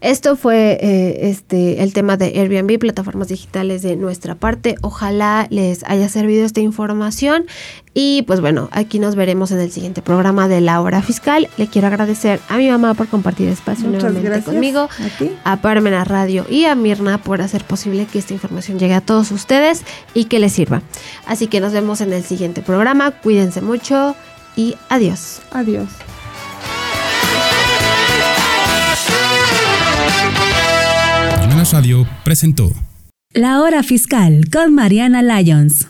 esto 0.01 0.35
fue 0.35 0.77
eh, 0.81 1.29
este 1.29 1.83
el 1.83 1.93
tema 1.93 2.17
de 2.17 2.39
Airbnb, 2.39 2.79
plataformas 2.79 3.29
digitales 3.29 3.81
de 3.81 3.95
nuestra 3.95 4.35
parte. 4.35 4.75
Ojalá 4.81 5.47
les 5.49 5.83
haya 5.85 6.09
servido 6.09 6.45
esta 6.45 6.59
información. 6.59 7.45
Y 7.93 8.21
pues 8.21 8.39
bueno, 8.39 8.69
aquí 8.71 8.99
nos 8.99 9.15
veremos 9.15 9.51
en 9.51 9.59
el 9.59 9.69
siguiente 9.69 10.01
programa 10.01 10.47
de 10.47 10.61
la 10.61 10.79
hora 10.81 11.01
fiscal. 11.01 11.49
Le 11.57 11.67
quiero 11.67 11.87
agradecer 11.87 12.39
a 12.47 12.57
mi 12.57 12.69
mamá 12.69 12.93
por 12.93 13.09
compartir 13.09 13.49
espacio 13.49 13.89
nuevamente 13.89 14.41
conmigo, 14.43 14.87
a, 15.43 15.51
a 15.51 15.61
Parmena 15.61 16.05
Radio 16.05 16.45
y 16.49 16.65
a 16.65 16.75
Mirna 16.75 17.17
por 17.17 17.41
hacer 17.41 17.65
posible 17.65 18.05
que 18.05 18.21
esta 18.31 18.47
información 18.47 18.79
llegue 18.79 18.93
a 18.93 19.01
todos 19.01 19.31
ustedes 19.31 19.83
y 20.13 20.25
que 20.25 20.39
les 20.39 20.53
sirva. 20.53 20.81
Así 21.25 21.47
que 21.47 21.59
nos 21.59 21.73
vemos 21.73 22.01
en 22.01 22.13
el 22.13 22.23
siguiente 22.23 22.61
programa. 22.61 23.11
Cuídense 23.11 23.61
mucho 23.61 24.15
y 24.55 24.75
adiós. 24.89 25.41
Adiós. 25.51 25.89
Radio 31.71 32.05
presentó 32.25 32.69
La 33.33 33.61
Hora 33.61 33.81
Fiscal 33.81 34.49
con 34.51 34.73
Mariana 34.73 35.21
Lyons. 35.21 35.87